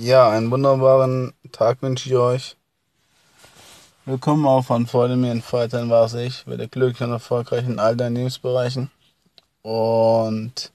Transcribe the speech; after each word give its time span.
Ja, 0.00 0.30
einen 0.30 0.52
wunderbaren 0.52 1.32
Tag 1.50 1.82
wünsche 1.82 2.08
ich 2.08 2.14
euch. 2.14 2.56
Willkommen 4.04 4.46
auch 4.46 4.62
von 4.62 4.86
Freude 4.86 5.16
mir 5.16 5.32
in 5.32 5.42
Freitag 5.42 5.88
war 5.88 6.04
es 6.04 6.14
ich, 6.14 6.46
werde 6.46 6.68
glücklich 6.68 7.00
und 7.02 7.10
erfolgreich 7.10 7.66
in 7.66 7.80
all 7.80 7.96
deinen 7.96 8.14
Lebensbereichen. 8.14 8.92
Und 9.62 10.70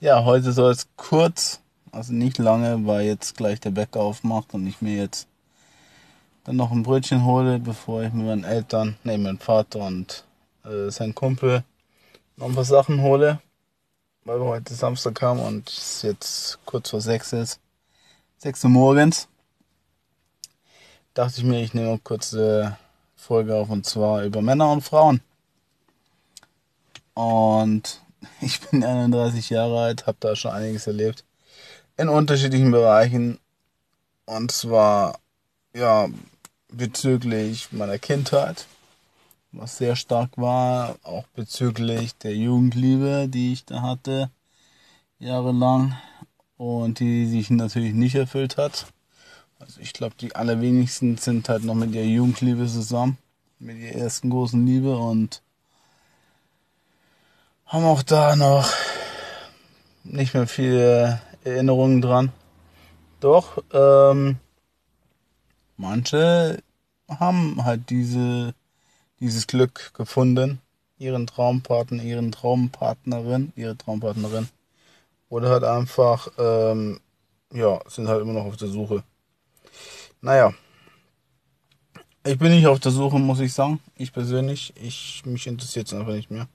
ja, 0.00 0.24
heute 0.24 0.50
soll 0.50 0.72
es 0.72 0.88
kurz, 0.96 1.60
also 1.92 2.12
nicht 2.12 2.38
lange, 2.38 2.84
weil 2.88 3.06
jetzt 3.06 3.36
gleich 3.36 3.60
der 3.60 3.70
Bäcker 3.70 4.00
aufmacht 4.00 4.52
und 4.52 4.66
ich 4.66 4.82
mir 4.82 4.96
jetzt 4.96 5.28
dann 6.42 6.56
noch 6.56 6.72
ein 6.72 6.82
Brötchen 6.82 7.24
hole, 7.24 7.60
bevor 7.60 8.02
ich 8.02 8.12
mit 8.12 8.26
meinen 8.26 8.42
Eltern, 8.42 8.96
ne, 9.04 9.16
meinem 9.16 9.38
Vater 9.38 9.78
und 9.78 10.24
äh, 10.64 10.90
seinen 10.90 11.14
Kumpel 11.14 11.62
noch 12.36 12.46
ein 12.46 12.54
paar 12.56 12.64
Sachen 12.64 13.00
hole, 13.00 13.38
weil 14.24 14.40
wir 14.40 14.46
heute 14.46 14.74
Samstag 14.74 15.22
haben 15.22 15.38
und 15.38 15.68
es 15.68 16.02
jetzt 16.02 16.58
kurz 16.64 16.90
vor 16.90 17.00
sechs 17.00 17.32
ist. 17.32 17.60
6 18.40 18.64
Uhr 18.64 18.70
morgens, 18.70 19.26
dachte 21.12 21.38
ich 21.38 21.44
mir, 21.44 21.60
ich 21.60 21.74
nehme 21.74 21.88
eine 21.88 21.98
kurze 21.98 22.78
Folge 23.16 23.56
auf 23.56 23.68
und 23.68 23.84
zwar 23.84 24.22
über 24.22 24.42
Männer 24.42 24.70
und 24.70 24.82
Frauen. 24.82 25.20
Und 27.14 28.00
ich 28.40 28.60
bin 28.60 28.84
31 28.84 29.50
Jahre 29.50 29.80
alt, 29.80 30.06
habe 30.06 30.18
da 30.20 30.36
schon 30.36 30.52
einiges 30.52 30.86
erlebt. 30.86 31.24
In 31.96 32.08
unterschiedlichen 32.08 32.70
Bereichen. 32.70 33.40
Und 34.24 34.52
zwar 34.52 35.18
ja 35.74 36.06
bezüglich 36.68 37.72
meiner 37.72 37.98
Kindheit, 37.98 38.66
was 39.50 39.78
sehr 39.78 39.96
stark 39.96 40.30
war, 40.36 40.96
auch 41.02 41.24
bezüglich 41.34 42.16
der 42.18 42.36
Jugendliebe, 42.36 43.26
die 43.28 43.52
ich 43.52 43.64
da 43.64 43.82
hatte 43.82 44.30
jahrelang 45.18 45.96
und 46.58 46.98
die 46.98 47.26
sich 47.26 47.48
natürlich 47.48 47.94
nicht 47.94 48.16
erfüllt 48.16 48.58
hat. 48.58 48.86
Also 49.60 49.80
ich 49.80 49.92
glaube, 49.92 50.14
die 50.20 50.34
allerwenigsten 50.36 51.16
sind 51.16 51.48
halt 51.48 51.64
noch 51.64 51.74
mit 51.74 51.94
ihrer 51.94 52.04
Jugendliebe 52.04 52.66
zusammen, 52.66 53.16
mit 53.58 53.78
ihrer 53.78 53.94
ersten 53.94 54.30
großen 54.30 54.64
Liebe 54.66 54.96
und 54.96 55.42
haben 57.66 57.84
auch 57.84 58.02
da 58.02 58.36
noch 58.36 58.70
nicht 60.04 60.34
mehr 60.34 60.46
viele 60.46 61.20
Erinnerungen 61.44 62.00
dran. 62.00 62.32
Doch, 63.20 63.62
ähm, 63.72 64.36
manche 65.76 66.62
haben 67.08 67.64
halt 67.64 67.90
diese, 67.90 68.54
dieses 69.20 69.46
Glück 69.46 69.92
gefunden, 69.94 70.60
ihren 70.98 71.26
Traumpartner, 71.26 72.02
ihren 72.02 72.32
Traumpartnerin, 72.32 73.52
ihre 73.56 73.76
Traumpartnerin 73.76 74.48
oder 75.28 75.50
halt 75.50 75.64
einfach, 75.64 76.28
ähm, 76.38 77.00
ja, 77.52 77.80
sind 77.88 78.08
halt 78.08 78.22
immer 78.22 78.32
noch 78.32 78.46
auf 78.46 78.56
der 78.56 78.68
Suche. 78.68 79.02
Naja. 80.20 80.52
Ich 82.24 82.38
bin 82.38 82.50
nicht 82.50 82.66
auf 82.66 82.80
der 82.80 82.92
Suche, 82.92 83.18
muss 83.18 83.40
ich 83.40 83.52
sagen. 83.52 83.80
Ich 83.96 84.12
persönlich, 84.12 84.74
ich, 84.76 85.22
mich 85.24 85.46
interessiert 85.46 85.86
es 85.86 85.94
einfach 85.94 86.12
nicht 86.12 86.30
mehr. 86.30 86.48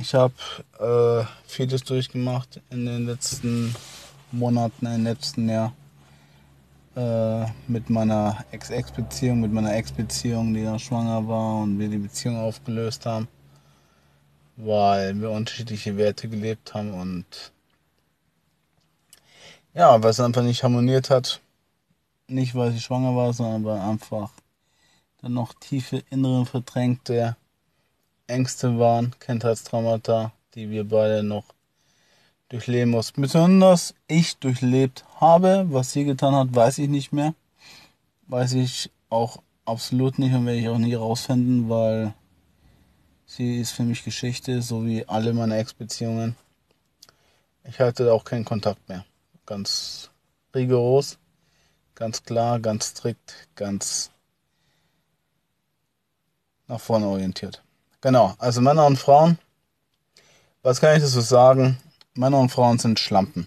Ich 0.00 0.14
habe 0.14 0.34
äh, 0.78 1.24
vieles 1.46 1.82
durchgemacht 1.84 2.60
in 2.70 2.86
den 2.86 3.06
letzten 3.06 3.74
Monaten, 4.32 4.86
im 4.86 5.04
letzten 5.04 5.48
Jahr. 5.48 5.72
Äh, 6.96 7.46
mit 7.66 7.90
meiner 7.90 8.44
Ex-Ex-Beziehung, 8.52 9.40
mit 9.40 9.52
meiner 9.52 9.74
Ex-Beziehung, 9.74 10.54
die 10.54 10.60
ja 10.60 10.78
schwanger 10.78 11.26
war 11.26 11.62
und 11.62 11.78
wir 11.78 11.88
die 11.88 11.98
Beziehung 11.98 12.36
aufgelöst 12.36 13.04
haben 13.06 13.26
weil 14.56 15.20
wir 15.20 15.30
unterschiedliche 15.30 15.96
Werte 15.96 16.28
gelebt 16.28 16.74
haben 16.74 16.94
und 16.94 17.52
ja, 19.74 20.02
weil 20.02 20.10
es 20.10 20.20
einfach 20.20 20.42
nicht 20.42 20.62
harmoniert 20.62 21.10
hat. 21.10 21.40
Nicht, 22.28 22.54
weil 22.54 22.72
sie 22.72 22.80
schwanger 22.80 23.16
war, 23.16 23.32
sondern 23.32 23.64
weil 23.64 23.80
einfach 23.80 24.30
dann 25.20 25.34
noch 25.34 25.52
tiefe 25.54 26.02
innere 26.10 26.46
verdrängte 26.46 27.36
Ängste 28.26 28.78
waren, 28.78 29.14
Kindheitstraumata, 29.18 30.32
die 30.54 30.70
wir 30.70 30.88
beide 30.88 31.22
noch 31.22 31.44
durchleben 32.48 32.90
mussten. 32.90 33.20
Besonders 33.20 33.94
ich 34.06 34.36
durchlebt 34.36 35.04
habe, 35.20 35.66
was 35.70 35.92
sie 35.92 36.04
getan 36.04 36.34
hat, 36.34 36.54
weiß 36.54 36.78
ich 36.78 36.88
nicht 36.88 37.12
mehr. 37.12 37.34
Weiß 38.28 38.52
ich 38.54 38.90
auch 39.10 39.42
absolut 39.64 40.18
nicht 40.18 40.34
und 40.34 40.46
werde 40.46 40.60
ich 40.60 40.68
auch 40.68 40.78
nie 40.78 40.94
rausfinden, 40.94 41.68
weil 41.68 42.14
Sie 43.26 43.58
ist 43.60 43.72
für 43.72 43.82
mich 43.82 44.04
Geschichte, 44.04 44.62
so 44.62 44.84
wie 44.84 45.06
alle 45.08 45.32
meine 45.32 45.56
Ex-Beziehungen. 45.56 46.36
Ich 47.64 47.80
hatte 47.80 48.12
auch 48.12 48.24
keinen 48.24 48.44
Kontakt 48.44 48.88
mehr. 48.88 49.04
Ganz 49.46 50.10
rigoros, 50.54 51.18
ganz 51.94 52.22
klar, 52.22 52.60
ganz 52.60 52.90
strikt, 52.90 53.48
ganz 53.56 54.10
nach 56.66 56.80
vorne 56.80 57.06
orientiert. 57.06 57.62
Genau, 58.00 58.34
also 58.38 58.60
Männer 58.60 58.86
und 58.86 58.98
Frauen. 58.98 59.38
Was 60.62 60.80
kann 60.80 60.96
ich 60.96 61.02
dazu 61.02 61.20
sagen? 61.20 61.78
Männer 62.14 62.38
und 62.38 62.50
Frauen 62.50 62.78
sind 62.78 62.98
Schlampen. 62.98 63.46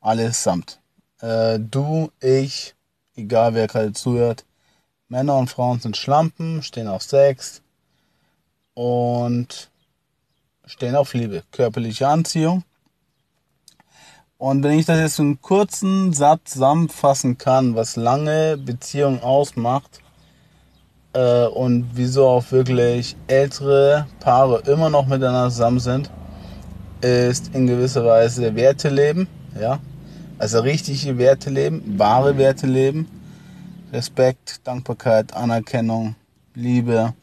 Allesamt. 0.00 0.80
Äh, 1.20 1.58
du, 1.58 2.10
ich, 2.20 2.74
egal 3.14 3.54
wer 3.54 3.66
gerade 3.66 3.92
zuhört. 3.92 4.44
Männer 5.08 5.38
und 5.38 5.48
Frauen 5.48 5.80
sind 5.80 5.96
Schlampen, 5.96 6.62
stehen 6.62 6.88
auf 6.88 7.02
Sex, 7.02 7.62
und 8.76 9.70
stehen 10.66 10.94
auf 10.94 11.14
Liebe, 11.14 11.42
körperliche 11.50 12.06
Anziehung. 12.06 12.62
Und 14.38 14.62
wenn 14.62 14.78
ich 14.78 14.84
das 14.84 15.00
jetzt 15.00 15.18
in 15.18 15.24
einem 15.24 15.40
kurzen 15.40 16.12
Satz 16.12 16.52
zusammenfassen 16.52 17.38
kann, 17.38 17.74
was 17.74 17.96
lange 17.96 18.58
Beziehungen 18.58 19.22
ausmacht 19.22 20.02
äh, 21.14 21.46
und 21.46 21.86
wieso 21.94 22.26
auch 22.26 22.52
wirklich 22.52 23.16
ältere 23.28 24.06
Paare 24.20 24.60
immer 24.66 24.90
noch 24.90 25.06
miteinander 25.06 25.48
zusammen 25.48 25.80
sind, 25.80 26.10
ist 27.00 27.54
in 27.54 27.66
gewisser 27.66 28.04
Weise 28.04 28.54
Werte 28.54 28.90
leben, 28.90 29.26
ja, 29.58 29.78
also 30.38 30.60
richtige 30.60 31.16
Werte 31.16 31.48
leben, 31.48 31.98
wahre 31.98 32.36
Werte 32.36 32.66
leben, 32.66 33.08
Respekt, 33.90 34.60
Dankbarkeit, 34.64 35.32
Anerkennung, 35.32 36.14
Liebe, 36.54 37.14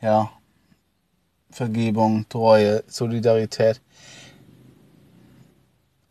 ja, 0.00 0.30
Vergebung, 1.50 2.26
Treue, 2.28 2.84
Solidarität. 2.86 3.80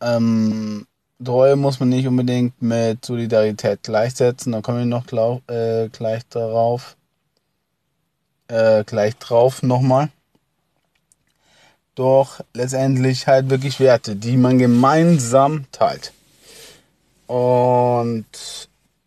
Ähm, 0.00 0.86
Treue 1.22 1.56
muss 1.56 1.80
man 1.80 1.90
nicht 1.90 2.06
unbedingt 2.06 2.60
mit 2.62 3.04
Solidarität 3.04 3.82
gleichsetzen, 3.82 4.52
da 4.52 4.60
komme 4.60 4.82
ich 4.82 4.86
noch 4.86 5.06
glaub, 5.06 5.48
äh, 5.50 5.88
gleich 5.88 6.26
darauf. 6.28 6.96
Äh, 8.48 8.84
gleich 8.84 9.16
drauf 9.16 9.62
nochmal. 9.62 10.08
Doch 11.94 12.40
letztendlich 12.54 13.26
halt 13.26 13.50
wirklich 13.50 13.78
Werte, 13.78 14.16
die 14.16 14.36
man 14.36 14.58
gemeinsam 14.58 15.66
teilt. 15.70 16.12
Und 17.26 18.26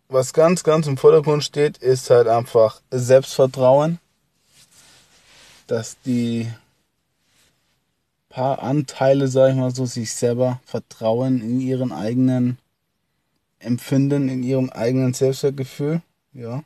was 0.08 0.32
ganz, 0.32 0.64
ganz 0.64 0.86
im 0.86 0.96
Vordergrund 0.96 1.44
steht, 1.44 1.78
ist 1.78 2.08
halt 2.08 2.28
einfach 2.28 2.80
Selbstvertrauen 2.90 3.98
dass 5.66 6.00
die 6.02 6.48
paar 8.28 8.62
Anteile, 8.62 9.28
sag 9.28 9.50
ich 9.50 9.56
mal 9.56 9.74
so, 9.74 9.86
sich 9.86 10.12
selber 10.12 10.60
vertrauen 10.64 11.40
in 11.40 11.60
ihren 11.60 11.92
eigenen 11.92 12.58
Empfinden, 13.60 14.28
in 14.28 14.42
ihrem 14.42 14.70
eigenen 14.70 15.14
Selbstwertgefühl, 15.14 16.02
ja. 16.32 16.64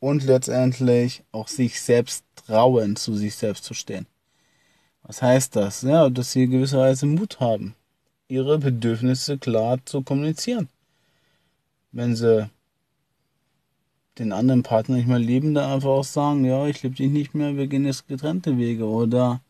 Und 0.00 0.24
letztendlich 0.24 1.22
auch 1.32 1.48
sich 1.48 1.80
selbst 1.80 2.24
trauen, 2.36 2.96
zu 2.96 3.14
sich 3.16 3.34
selbst 3.34 3.64
zu 3.64 3.74
stehen. 3.74 4.06
Was 5.02 5.22
heißt 5.22 5.56
das? 5.56 5.82
Ja, 5.82 6.10
dass 6.10 6.32
sie 6.32 6.46
gewisserweise 6.46 7.06
Mut 7.06 7.40
haben, 7.40 7.74
ihre 8.28 8.58
Bedürfnisse 8.58 9.38
klar 9.38 9.78
zu 9.84 10.02
kommunizieren. 10.02 10.68
Wenn 11.90 12.16
sie 12.16 12.48
den 14.18 14.32
anderen 14.32 14.62
Partner 14.62 14.96
nicht 14.96 15.08
mehr 15.08 15.18
lieben, 15.18 15.54
dann 15.54 15.70
einfach 15.70 15.88
auch 15.90 16.04
sagen, 16.04 16.44
ja, 16.44 16.66
ich 16.66 16.82
liebe 16.82 16.96
dich 16.96 17.10
nicht 17.10 17.34
mehr, 17.34 17.56
wir 17.56 17.66
gehen 17.66 17.86
jetzt 17.86 18.08
getrennte 18.08 18.58
Wege 18.58 18.84
oder 18.84 19.40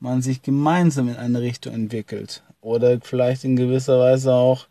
man 0.00 0.22
sich 0.22 0.42
gemeinsam 0.42 1.08
in 1.08 1.16
eine 1.16 1.40
Richtung 1.40 1.74
entwickelt 1.74 2.42
oder 2.60 3.00
vielleicht 3.00 3.44
in 3.44 3.56
gewisser 3.56 3.98
Weise 3.98 4.34
auch 4.34 4.66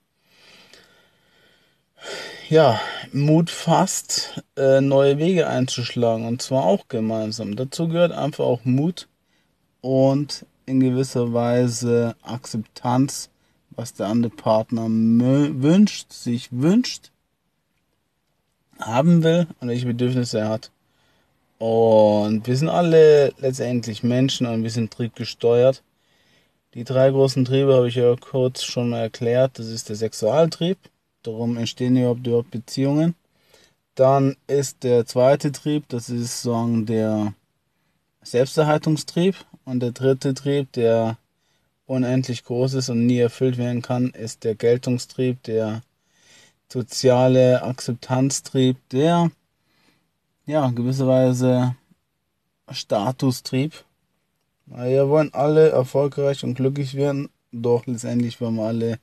ja, 2.49 2.79
Mut 3.11 3.49
fasst, 3.49 4.41
äh, 4.55 4.79
neue 4.79 5.17
Wege 5.17 5.47
einzuschlagen 5.47 6.25
und 6.25 6.41
zwar 6.41 6.63
auch 6.63 6.87
gemeinsam. 6.87 7.55
Dazu 7.55 7.89
gehört 7.89 8.13
einfach 8.13 8.45
auch 8.45 8.63
Mut 8.63 9.07
und 9.81 10.45
in 10.65 10.79
gewisser 10.79 11.33
Weise 11.33 12.15
Akzeptanz, 12.21 13.29
was 13.71 13.93
der 13.93 14.07
andere 14.07 14.33
Partner 14.33 14.85
wünscht, 14.87 16.13
sich 16.13 16.49
wünscht 16.51 17.11
haben 18.79 19.23
will 19.23 19.47
und 19.59 19.69
welche 19.69 19.85
Bedürfnisse 19.85 20.39
er 20.39 20.49
hat. 20.49 20.71
Und 21.59 22.45
wir 22.45 22.55
sind 22.55 22.69
alle 22.69 23.33
letztendlich 23.39 24.03
Menschen 24.03 24.45
und 24.45 24.63
wir 24.63 24.69
sind 24.69 24.91
triebgesteuert. 24.91 25.83
Die 26.73 26.83
drei 26.83 27.09
großen 27.09 27.45
Triebe 27.45 27.73
habe 27.73 27.87
ich 27.87 27.95
ja 27.95 28.15
kurz 28.15 28.63
schon 28.63 28.89
mal 28.89 28.99
erklärt. 28.99 29.57
Das 29.57 29.67
ist 29.67 29.89
der 29.89 29.95
Sexualtrieb. 29.95 30.77
Darum 31.23 31.57
entstehen 31.57 31.97
überhaupt 31.97 32.51
Beziehungen. 32.51 33.15
Dann 33.95 34.35
ist 34.45 34.83
der 34.83 35.07
zweite 35.07 35.51
Trieb, 35.51 35.89
das 35.89 36.09
ist 36.09 36.43
sagen 36.43 36.85
der 36.85 37.33
Selbsterhaltungstrieb. 38.21 39.35
Und 39.65 39.79
der 39.79 39.91
dritte 39.91 40.35
Trieb, 40.35 40.71
der 40.73 41.17
unendlich 41.87 42.43
groß 42.43 42.75
ist 42.75 42.89
und 42.89 43.07
nie 43.07 43.17
erfüllt 43.17 43.57
werden 43.57 43.81
kann, 43.81 44.11
ist 44.11 44.43
der 44.43 44.53
Geltungstrieb, 44.53 45.41
der 45.43 45.81
soziale 46.71 47.63
Akzeptanztrieb, 47.63 48.77
der 48.89 49.31
ja 50.45 50.69
gewisserweise 50.69 51.75
Statustrieb. 52.69 53.85
Wir 54.65 55.07
wollen 55.07 55.33
alle 55.33 55.69
erfolgreich 55.69 56.43
und 56.43 56.55
glücklich 56.55 56.95
werden, 56.95 57.29
doch 57.51 57.85
letztendlich 57.85 58.41
wollen 58.41 58.55
wir 58.55 58.67
alle 58.67 58.99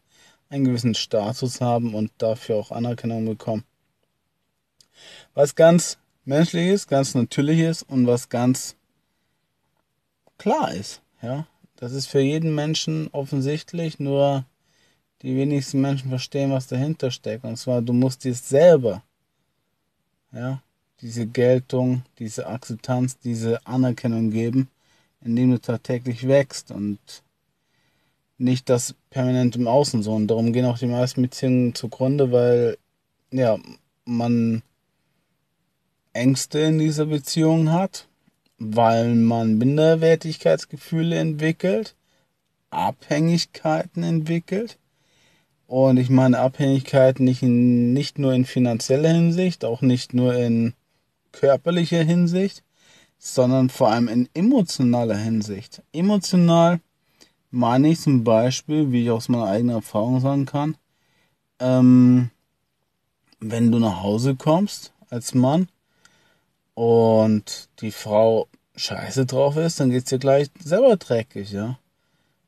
einen 0.51 0.65
gewissen 0.65 0.95
Status 0.95 1.61
haben 1.61 1.95
und 1.95 2.13
dafür 2.19 2.57
auch 2.57 2.71
Anerkennung 2.71 3.25
bekommen. 3.25 3.65
Was 5.33 5.55
ganz 5.55 5.99
menschlich 6.25 6.69
ist, 6.69 6.89
ganz 6.89 7.15
natürlich 7.15 7.61
ist 7.61 7.83
und 7.83 8.07
was 8.07 8.29
ganz 8.29 8.77
klar 10.39 10.73
ist, 10.73 11.01
ja. 11.23 11.47
Das 11.77 11.93
ist 11.93 12.07
für 12.07 12.21
jeden 12.21 12.55
Menschen 12.55 13.09
offensichtlich, 13.09 13.99
nur 13.99 14.45
die 15.25 15.37
wenigsten 15.37 15.81
Menschen 15.81 16.11
verstehen, 16.11 16.51
was 16.51 16.67
dahinter 16.67 17.11
steckt. 17.11 17.45
Und 17.45 17.57
zwar, 17.57 17.81
du 17.81 17.95
musst 17.95 18.25
dir 18.25 18.35
selber, 18.35 19.03
ja, 20.33 20.63
diese 21.01 21.27
Geltung, 21.27 22.03
diese 22.19 22.47
Akzeptanz, 22.47 23.19
diese 23.19 23.67
Anerkennung 23.67 24.31
geben, 24.31 24.69
indem 25.23 25.53
du 25.53 25.61
tagtäglich 25.61 26.29
wächst 26.29 26.71
und 26.71 26.99
nicht 28.37 28.69
das 28.69 28.95
permanent 29.09 29.57
im 29.57 29.67
Außen 29.67 30.03
so. 30.03 30.15
Und 30.15 30.29
darum 30.29 30.53
gehen 30.53 30.67
auch 30.67 30.79
die 30.79 30.87
meisten 30.87 31.23
Beziehungen 31.23 31.75
zugrunde, 31.75 32.31
weil, 32.31 32.77
ja, 33.31 33.57
man 34.05 34.63
Ängste 36.13 36.59
in 36.61 36.79
dieser 36.79 37.07
Beziehung 37.07 37.73
hat, 37.73 38.09
weil 38.59 39.15
man 39.15 39.57
Minderwertigkeitsgefühle 39.57 41.19
entwickelt, 41.19 41.95
Abhängigkeiten 42.69 44.03
entwickelt. 44.03 44.79
Und 45.67 45.97
ich 45.97 46.11
meine 46.11 46.39
Abhängigkeiten 46.39 47.25
nicht, 47.25 47.43
nicht 47.43 48.19
nur 48.19 48.35
in 48.35 48.45
finanzieller 48.45 49.11
Hinsicht, 49.11 49.65
auch 49.65 49.81
nicht 49.81 50.15
nur 50.15 50.35
in 50.35 50.75
körperlicher 51.33 52.03
Hinsicht, 52.03 52.63
sondern 53.19 53.71
vor 53.71 53.91
allem 53.91 54.09
in 54.09 54.29
emotionaler 54.35 55.17
Hinsicht. 55.17 55.83
Emotional 55.93 56.81
meine 57.51 57.89
ich 57.89 58.01
zum 58.01 58.25
Beispiel, 58.25 58.93
wie 58.93 59.05
ich 59.05 59.11
aus 59.11 59.29
meiner 59.29 59.47
eigenen 59.47 59.77
Erfahrung 59.77 60.21
sagen 60.21 60.45
kann, 60.45 60.77
ähm, 61.61 62.31
wenn 63.41 63.71
du 63.71 63.79
nach 63.79 64.03
Hause 64.03 64.35
kommst 64.35 64.93
als 65.09 65.35
Mann 65.35 65.69
und 66.75 67.69
die 67.81 67.93
Frau 67.93 68.49
scheiße 68.77 69.27
drauf 69.27 69.57
ist, 69.57 69.81
dann 69.81 69.91
geht's 69.91 70.11
dir 70.11 70.19
gleich 70.19 70.49
selber 70.59 70.97
dreckig, 70.97 71.53
ja. 71.53 71.79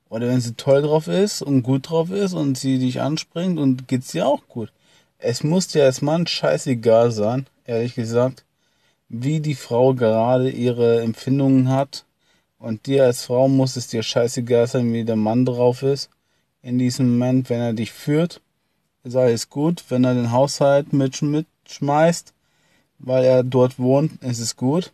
Oder 0.08 0.28
wenn 0.28 0.40
sie 0.40 0.54
toll 0.54 0.82
drauf 0.82 1.08
ist 1.08 1.42
und 1.42 1.62
gut 1.62 1.90
drauf 1.90 2.10
ist 2.10 2.32
und 2.32 2.56
sie 2.56 2.78
dich 2.78 3.00
anspringt 3.00 3.58
und 3.58 3.88
geht's 3.88 4.12
dir 4.12 4.26
auch 4.26 4.46
gut. 4.48 4.72
Es 5.18 5.42
muss 5.42 5.68
dir 5.68 5.84
als 5.84 6.02
Mann 6.02 6.26
scheißegal 6.26 7.10
sein, 7.10 7.46
ehrlich 7.64 7.94
gesagt, 7.94 8.44
wie 9.08 9.40
die 9.40 9.54
Frau 9.54 9.94
gerade 9.94 10.50
ihre 10.50 11.00
Empfindungen 11.02 11.70
hat. 11.70 12.04
Und 12.58 12.86
dir 12.86 13.04
als 13.04 13.24
Frau 13.24 13.48
muss 13.48 13.76
es 13.76 13.88
dir 13.88 14.02
scheißegal 14.02 14.66
sein, 14.66 14.92
wie 14.92 15.04
der 15.04 15.16
Mann 15.16 15.44
drauf 15.44 15.82
ist. 15.82 16.10
In 16.62 16.78
diesem 16.78 17.12
Moment, 17.12 17.50
wenn 17.50 17.60
er 17.60 17.72
dich 17.72 17.92
führt, 17.92 18.40
ist 19.04 19.16
alles 19.16 19.50
gut. 19.50 19.84
Wenn 19.88 20.04
er 20.04 20.14
den 20.14 20.32
Haushalt 20.32 20.92
mitschmeißt, 20.92 22.32
weil 22.98 23.24
er 23.24 23.42
dort 23.42 23.78
wohnt, 23.78 24.22
ist 24.22 24.40
es 24.40 24.56
gut. 24.56 24.92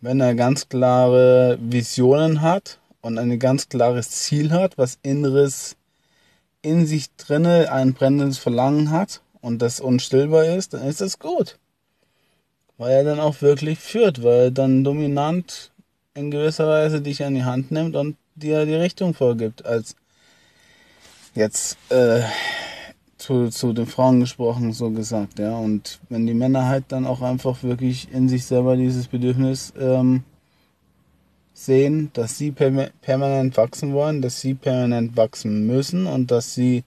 Wenn 0.00 0.20
er 0.20 0.34
ganz 0.34 0.68
klare 0.68 1.58
Visionen 1.60 2.40
hat 2.40 2.78
und 3.06 3.18
ein 3.18 3.38
ganz 3.38 3.68
klares 3.68 4.10
Ziel 4.10 4.50
hat, 4.50 4.76
was 4.78 4.98
inneres 5.02 5.76
in 6.60 6.86
sich 6.86 7.14
drinne 7.14 7.70
ein 7.70 7.94
brennendes 7.94 8.38
Verlangen 8.38 8.90
hat 8.90 9.22
und 9.40 9.62
das 9.62 9.78
unstillbar 9.78 10.44
ist, 10.44 10.74
dann 10.74 10.82
ist 10.82 11.00
es 11.00 11.20
gut. 11.20 11.60
Weil 12.78 12.90
er 12.90 13.04
dann 13.04 13.20
auch 13.20 13.40
wirklich 13.42 13.78
führt, 13.78 14.24
weil 14.24 14.46
er 14.46 14.50
dann 14.50 14.82
dominant 14.82 15.70
in 16.14 16.32
gewisser 16.32 16.66
Weise 16.66 17.00
dich 17.00 17.22
an 17.22 17.36
die 17.36 17.44
Hand 17.44 17.70
nimmt 17.70 17.94
und 17.94 18.16
dir 18.34 18.66
die 18.66 18.74
Richtung 18.74 19.14
vorgibt, 19.14 19.64
als 19.64 19.94
jetzt 21.36 21.78
äh, 21.90 22.22
zu, 23.18 23.50
zu 23.50 23.72
den 23.72 23.86
Frauen 23.86 24.18
gesprochen, 24.18 24.72
so 24.72 24.90
gesagt, 24.90 25.38
ja. 25.38 25.56
Und 25.56 26.00
wenn 26.08 26.26
die 26.26 26.34
Männer 26.34 26.66
halt 26.66 26.86
dann 26.88 27.06
auch 27.06 27.22
einfach 27.22 27.62
wirklich 27.62 28.12
in 28.12 28.28
sich 28.28 28.46
selber 28.46 28.76
dieses 28.76 29.06
Bedürfnis 29.06 29.72
ähm, 29.78 30.24
sehen, 31.56 32.10
dass 32.12 32.36
sie 32.36 32.52
per 32.52 32.70
permanent 33.00 33.56
wachsen 33.56 33.94
wollen, 33.94 34.20
dass 34.20 34.40
sie 34.40 34.54
permanent 34.54 35.16
wachsen 35.16 35.66
müssen 35.66 36.06
und 36.06 36.30
dass 36.30 36.54
sie 36.54 36.84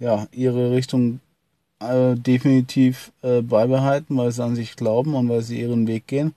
ja 0.00 0.26
ihre 0.32 0.72
Richtung 0.72 1.20
äh, 1.78 2.14
definitiv 2.16 3.12
äh, 3.22 3.40
beibehalten, 3.40 4.16
weil 4.16 4.32
sie 4.32 4.42
an 4.42 4.56
sich 4.56 4.74
glauben 4.74 5.14
und 5.14 5.28
weil 5.28 5.42
sie 5.42 5.60
ihren 5.60 5.86
Weg 5.86 6.08
gehen. 6.08 6.34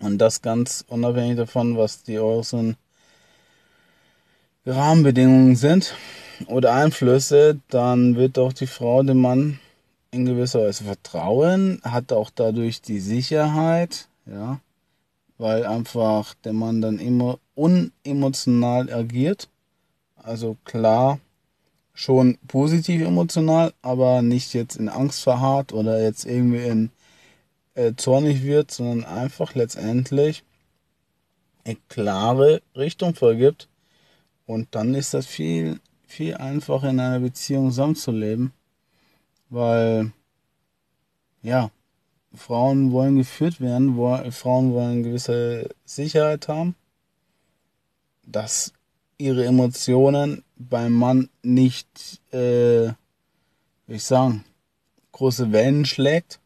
Und 0.00 0.18
das 0.18 0.40
ganz 0.40 0.82
unabhängig 0.88 1.36
davon, 1.36 1.76
was 1.76 2.02
die 2.02 2.18
äußeren 2.18 2.76
Rahmenbedingungen 4.64 5.56
sind 5.56 5.94
oder 6.46 6.72
Einflüsse, 6.72 7.60
dann 7.68 8.16
wird 8.16 8.38
auch 8.38 8.54
die 8.54 8.66
Frau 8.66 9.02
dem 9.02 9.18
Mann 9.18 9.60
in 10.10 10.24
gewisser 10.24 10.60
Weise 10.60 10.84
vertrauen, 10.84 11.82
hat 11.84 12.12
auch 12.12 12.30
dadurch 12.34 12.80
die 12.80 13.00
Sicherheit, 13.00 14.08
ja, 14.24 14.58
weil 15.40 15.64
einfach 15.64 16.34
der 16.44 16.52
Mann 16.52 16.82
dann 16.82 16.98
immer 16.98 17.38
unemotional 17.54 18.92
agiert. 18.92 19.48
Also 20.16 20.58
klar, 20.64 21.18
schon 21.94 22.36
positiv 22.46 23.00
emotional, 23.00 23.72
aber 23.80 24.20
nicht 24.20 24.52
jetzt 24.52 24.76
in 24.76 24.90
Angst 24.90 25.22
verharrt 25.22 25.72
oder 25.72 26.02
jetzt 26.02 26.26
irgendwie 26.26 26.66
in 26.66 26.90
äh, 27.72 27.94
zornig 27.96 28.42
wird, 28.42 28.70
sondern 28.70 29.04
einfach 29.04 29.54
letztendlich 29.54 30.44
eine 31.64 31.76
klare 31.88 32.60
Richtung 32.76 33.14
vorgibt. 33.14 33.68
Und 34.44 34.74
dann 34.74 34.94
ist 34.94 35.14
das 35.14 35.24
viel, 35.24 35.80
viel 36.06 36.34
einfacher 36.34 36.90
in 36.90 37.00
einer 37.00 37.20
Beziehung 37.20 37.70
zusammenzuleben, 37.70 38.52
weil 39.48 40.12
ja, 41.42 41.70
Frauen 42.34 42.92
wollen 42.92 43.16
geführt 43.16 43.60
werden, 43.60 43.96
Frauen 44.32 44.72
wollen 44.72 45.02
gewisse 45.02 45.68
Sicherheit 45.84 46.48
haben, 46.48 46.76
dass 48.24 48.72
ihre 49.18 49.44
Emotionen 49.44 50.44
beim 50.56 50.92
Mann 50.92 51.28
nicht, 51.42 52.20
äh, 52.32 52.92
wie 53.86 53.94
ich 53.94 54.04
sagen, 54.04 54.44
große 55.12 55.52
Wellen 55.52 55.84
schlägt, 55.84 56.40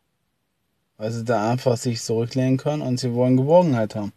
weil 0.96 1.12
sie 1.12 1.24
da 1.24 1.50
einfach 1.50 1.76
sich 1.76 2.02
zurücklehnen 2.02 2.56
können 2.56 2.82
und 2.82 2.98
sie 2.98 3.14
wollen 3.14 3.36
Geborgenheit 3.36 3.94
haben. 3.94 4.12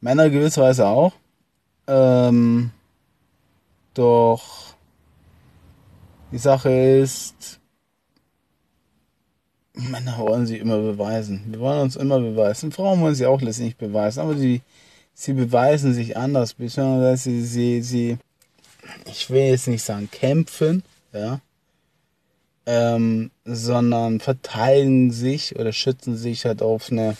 Männer 0.00 0.30
gewisserweise 0.30 0.86
auch. 0.86 1.12
Ähm, 1.86 2.70
doch 3.94 4.74
die 6.32 6.38
Sache 6.38 6.70
ist, 6.70 7.59
Männer 9.74 10.18
wollen 10.18 10.46
sie 10.46 10.58
immer 10.58 10.78
beweisen. 10.78 11.44
Wir 11.46 11.60
wollen 11.60 11.80
uns 11.80 11.96
immer 11.96 12.20
beweisen. 12.20 12.72
Frauen 12.72 13.00
wollen 13.00 13.14
sie 13.14 13.26
auch 13.26 13.40
letztendlich 13.40 13.76
beweisen, 13.76 14.20
aber 14.20 14.34
die 14.34 14.62
sie 15.20 15.32
beweisen 15.34 15.92
sich 15.92 16.16
anders, 16.16 16.54
beziehungsweise 16.54 17.30
sie, 17.30 17.42
sie, 17.42 17.82
sie, 17.82 18.18
ich 19.04 19.28
will 19.30 19.42
jetzt 19.42 19.68
nicht 19.68 19.82
sagen 19.82 20.08
kämpfen, 20.10 20.82
ja, 21.12 21.40
ähm, 22.66 23.30
sondern 23.44 24.20
verteidigen 24.20 25.10
sich 25.10 25.56
oder 25.56 25.72
schützen 25.72 26.16
sich 26.16 26.46
halt 26.46 26.62
auf 26.62 26.90
eine 26.90 27.16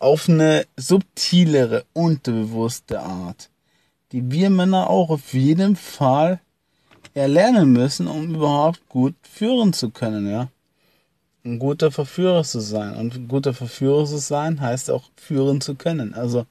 auf 0.00 0.28
eine 0.28 0.64
subtilere, 0.76 1.84
unterbewusste 1.92 3.00
Art, 3.00 3.50
die 4.12 4.30
wir 4.30 4.48
Männer 4.48 4.88
auch 4.90 5.10
auf 5.10 5.32
jeden 5.32 5.74
Fall 5.74 6.40
erlernen 7.18 7.72
müssen, 7.72 8.06
um 8.06 8.34
überhaupt 8.34 8.88
gut 8.88 9.14
führen 9.22 9.72
zu 9.72 9.90
können, 9.90 10.30
ja 10.30 10.48
ein 11.48 11.58
guter 11.58 11.90
Verführer 11.90 12.44
zu 12.44 12.60
sein. 12.60 12.94
Und 12.96 13.14
ein 13.14 13.28
guter 13.28 13.54
Verführer 13.54 14.04
zu 14.04 14.18
sein 14.18 14.60
heißt 14.60 14.90
auch 14.90 15.04
führen 15.16 15.60
zu 15.60 15.74
können. 15.74 16.14
Also 16.14 16.46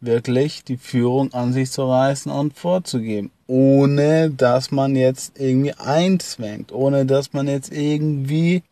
wirklich 0.00 0.64
die 0.64 0.76
Führung 0.76 1.32
an 1.32 1.52
sich 1.52 1.70
zu 1.70 1.88
reißen 1.88 2.30
und 2.30 2.58
vorzugeben. 2.58 3.30
Ohne 3.46 4.30
dass 4.30 4.70
man 4.70 4.96
jetzt 4.96 5.38
irgendwie 5.38 5.74
einzwängt. 5.74 6.72
Ohne 6.72 7.06
dass 7.06 7.32
man 7.32 7.48
jetzt 7.48 7.72
irgendwie, 7.72 8.62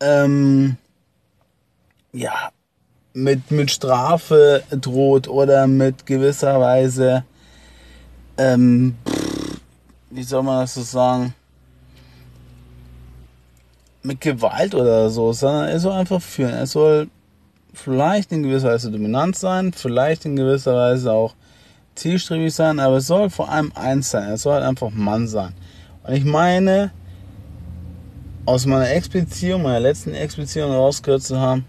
ähm, 0.00 0.76
ja, 2.12 2.50
mit, 3.14 3.50
mit 3.50 3.70
Strafe 3.70 4.62
droht 4.70 5.28
oder 5.28 5.66
mit 5.66 6.04
gewisser 6.04 6.60
Weise, 6.60 7.24
ähm, 8.36 8.96
wie 10.16 10.22
soll 10.22 10.42
man 10.42 10.60
das 10.60 10.74
so 10.74 10.82
sagen, 10.82 11.34
mit 14.02 14.20
Gewalt 14.20 14.74
oder 14.74 15.10
so, 15.10 15.32
sondern 15.32 15.68
er 15.68 15.78
soll 15.78 15.92
einfach 15.92 16.22
führen. 16.22 16.54
Er 16.54 16.66
soll 16.66 17.08
vielleicht 17.74 18.32
in 18.32 18.42
gewisser 18.42 18.68
Weise 18.68 18.90
dominant 18.90 19.36
sein, 19.36 19.72
vielleicht 19.72 20.24
in 20.24 20.36
gewisser 20.36 20.74
Weise 20.74 21.12
auch 21.12 21.34
zielstrebig 21.94 22.54
sein, 22.54 22.80
aber 22.80 22.96
es 22.96 23.06
soll 23.06 23.28
vor 23.28 23.50
allem 23.50 23.72
eins 23.74 24.10
sein. 24.10 24.28
Er 24.28 24.38
soll 24.38 24.54
halt 24.54 24.64
einfach 24.64 24.90
Mann 24.90 25.28
sein. 25.28 25.52
Und 26.04 26.14
ich 26.14 26.24
meine, 26.24 26.92
aus 28.46 28.64
meiner 28.64 28.88
Ex-Beziehung, 28.90 29.62
meiner 29.62 29.80
letzten 29.80 30.14
Ex-Beziehung 30.14 30.70
rausgehört 30.72 31.22
zu 31.22 31.38
haben, 31.38 31.66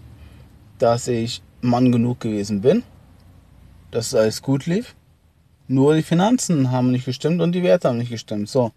dass 0.78 1.08
ich 1.08 1.42
Mann 1.60 1.92
genug 1.92 2.20
gewesen 2.20 2.60
bin, 2.60 2.82
dass 3.90 4.14
alles 4.14 4.40
gut 4.40 4.66
lief. 4.66 4.94
Nur 5.68 5.94
die 5.94 6.02
Finanzen 6.02 6.70
haben 6.70 6.90
nicht 6.90 7.04
gestimmt 7.04 7.40
und 7.40 7.52
die 7.52 7.62
Werte 7.62 7.88
haben 7.88 7.98
nicht 7.98 8.10
gestimmt. 8.10 8.48
So. 8.48 8.72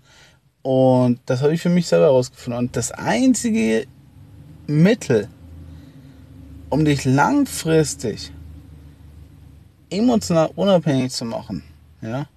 Und 0.61 1.19
das 1.25 1.41
habe 1.41 1.53
ich 1.53 1.61
für 1.61 1.69
mich 1.69 1.87
selber 1.87 2.05
herausgefunden. 2.05 2.59
Und 2.59 2.75
das 2.75 2.91
einzige 2.91 3.87
Mittel, 4.67 5.27
um 6.69 6.85
dich 6.85 7.05
langfristig 7.05 8.31
emotional 9.89 10.51
unabhängig 10.55 11.11
zu 11.11 11.25
machen, 11.25 11.63
ja, 12.01 12.27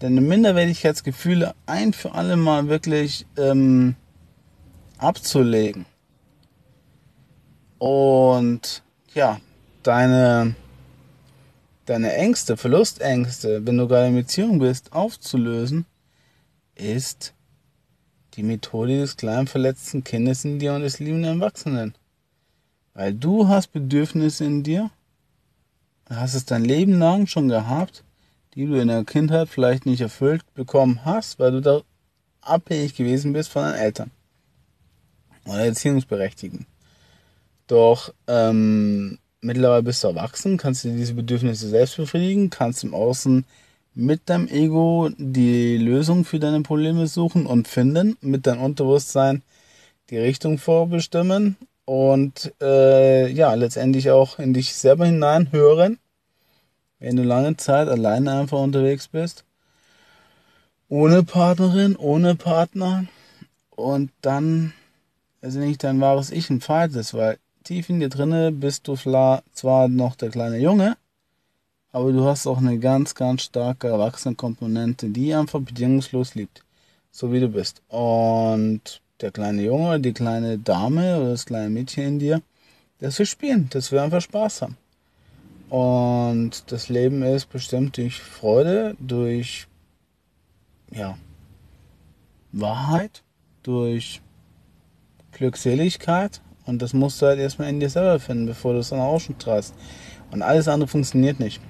deine 0.00 0.20
Minderwertigkeitsgefühle 0.20 1.54
ein 1.66 1.92
für 1.92 2.12
alle 2.12 2.36
Mal 2.36 2.68
wirklich 2.68 3.26
ähm, 3.36 3.94
abzulegen 4.98 5.86
und 7.78 8.82
ja, 9.14 9.38
deine 9.82 10.54
deine 11.86 12.12
Ängste, 12.14 12.56
Verlustängste, 12.56 13.66
wenn 13.66 13.78
du 13.78 13.88
gerade 13.88 14.08
in 14.08 14.14
Beziehung 14.14 14.58
bist, 14.58 14.92
aufzulösen, 14.92 15.86
ist 16.74 17.34
die 18.34 18.42
Methode 18.42 18.98
des 18.98 19.16
kleinen 19.16 19.46
verletzten 19.46 20.02
Kindes 20.02 20.44
in 20.44 20.58
dir 20.58 20.74
und 20.74 20.82
des 20.82 20.98
liebenden 20.98 21.40
Erwachsenen. 21.40 21.94
Weil 22.94 23.14
du 23.14 23.48
hast 23.48 23.72
Bedürfnisse 23.72 24.44
in 24.44 24.62
dir, 24.62 24.90
hast 26.08 26.34
es 26.34 26.44
dein 26.44 26.64
Leben 26.64 26.98
lang 26.98 27.26
schon 27.26 27.48
gehabt, 27.48 28.04
die 28.54 28.66
du 28.66 28.80
in 28.80 28.88
der 28.88 29.04
Kindheit 29.04 29.48
vielleicht 29.48 29.86
nicht 29.86 30.00
erfüllt 30.00 30.42
bekommen 30.54 31.04
hast, 31.04 31.38
weil 31.38 31.52
du 31.52 31.60
da 31.60 31.82
abhängig 32.40 32.94
gewesen 32.94 33.32
bist 33.32 33.50
von 33.50 33.62
deinen 33.62 33.74
Eltern 33.74 34.10
oder 35.44 35.64
Erziehungsberechtigten. 35.64 36.66
Doch 37.66 38.12
ähm, 38.26 39.18
mittlerweile 39.44 39.82
bist 39.82 40.02
du 40.02 40.08
erwachsen, 40.08 40.56
kannst 40.56 40.84
du 40.84 40.88
diese 40.90 41.14
Bedürfnisse 41.14 41.68
selbst 41.68 41.96
befriedigen, 41.96 42.50
kannst 42.50 42.82
im 42.82 42.94
Außen 42.94 43.44
mit 43.94 44.28
deinem 44.28 44.48
Ego 44.48 45.10
die 45.16 45.76
Lösung 45.76 46.24
für 46.24 46.40
deine 46.40 46.62
Probleme 46.62 47.06
suchen 47.06 47.46
und 47.46 47.68
finden, 47.68 48.16
mit 48.20 48.46
deinem 48.46 48.62
Unterbewusstsein 48.62 49.42
die 50.10 50.18
Richtung 50.18 50.58
vorbestimmen 50.58 51.56
und 51.84 52.52
äh, 52.60 53.30
ja, 53.30 53.54
letztendlich 53.54 54.10
auch 54.10 54.38
in 54.38 54.54
dich 54.54 54.74
selber 54.74 55.06
hineinhören, 55.06 55.98
wenn 56.98 57.16
du 57.16 57.22
lange 57.22 57.56
Zeit 57.56 57.88
alleine 57.88 58.32
einfach 58.32 58.58
unterwegs 58.58 59.08
bist, 59.08 59.44
ohne 60.88 61.22
Partnerin, 61.22 61.96
ohne 61.96 62.34
Partner 62.34 63.06
und 63.70 64.10
dann 64.22 64.72
also 65.44 65.58
nicht 65.58 65.84
dein 65.84 66.00
wahres 66.00 66.30
Ich 66.30 66.48
entfaltest, 66.48 67.12
weil 67.12 67.38
tief 67.64 67.88
in 67.88 67.98
dir 67.98 68.10
drinne 68.10 68.52
bist 68.52 68.86
du 68.86 68.94
zwar 68.94 69.88
noch 69.88 70.14
der 70.16 70.30
kleine 70.30 70.58
Junge, 70.58 70.96
aber 71.92 72.12
du 72.12 72.24
hast 72.24 72.46
auch 72.46 72.58
eine 72.58 72.78
ganz, 72.78 73.14
ganz 73.14 73.42
starke 73.42 73.88
Erwachsenenkomponente, 73.88 75.08
die 75.08 75.34
einfach 75.34 75.60
bedingungslos 75.60 76.34
liebt. 76.34 76.62
So 77.10 77.32
wie 77.32 77.40
du 77.40 77.48
bist. 77.48 77.82
Und 77.88 79.00
der 79.20 79.30
kleine 79.30 79.62
Junge, 79.62 80.00
die 80.00 80.12
kleine 80.12 80.58
Dame 80.58 81.18
oder 81.18 81.30
das 81.30 81.46
kleine 81.46 81.70
Mädchen 81.70 82.04
in 82.04 82.18
dir, 82.18 82.42
das 82.98 83.18
will 83.18 83.26
spielen, 83.26 83.68
das 83.70 83.92
will 83.92 84.00
einfach 84.00 84.20
Spaß 84.20 84.62
haben. 84.62 84.76
Und 85.70 86.70
das 86.70 86.88
Leben 86.88 87.22
ist 87.22 87.46
bestimmt 87.46 87.96
durch 87.96 88.20
Freude, 88.20 88.96
durch 89.00 89.66
ja, 90.90 91.16
Wahrheit, 92.52 93.22
durch 93.62 94.20
Glückseligkeit. 95.32 96.40
Und 96.66 96.80
das 96.80 96.94
musst 96.94 97.20
du 97.20 97.26
halt 97.26 97.38
erstmal 97.38 97.68
in 97.68 97.80
dir 97.80 97.90
selber 97.90 98.18
finden, 98.18 98.46
bevor 98.46 98.72
du 98.72 98.78
es 98.78 98.90
dann 98.90 99.00
ausstrahlst. 99.00 99.74
Und 100.30 100.42
alles 100.42 100.68
andere 100.68 100.88
funktioniert 100.88 101.40
nicht. 101.40 101.60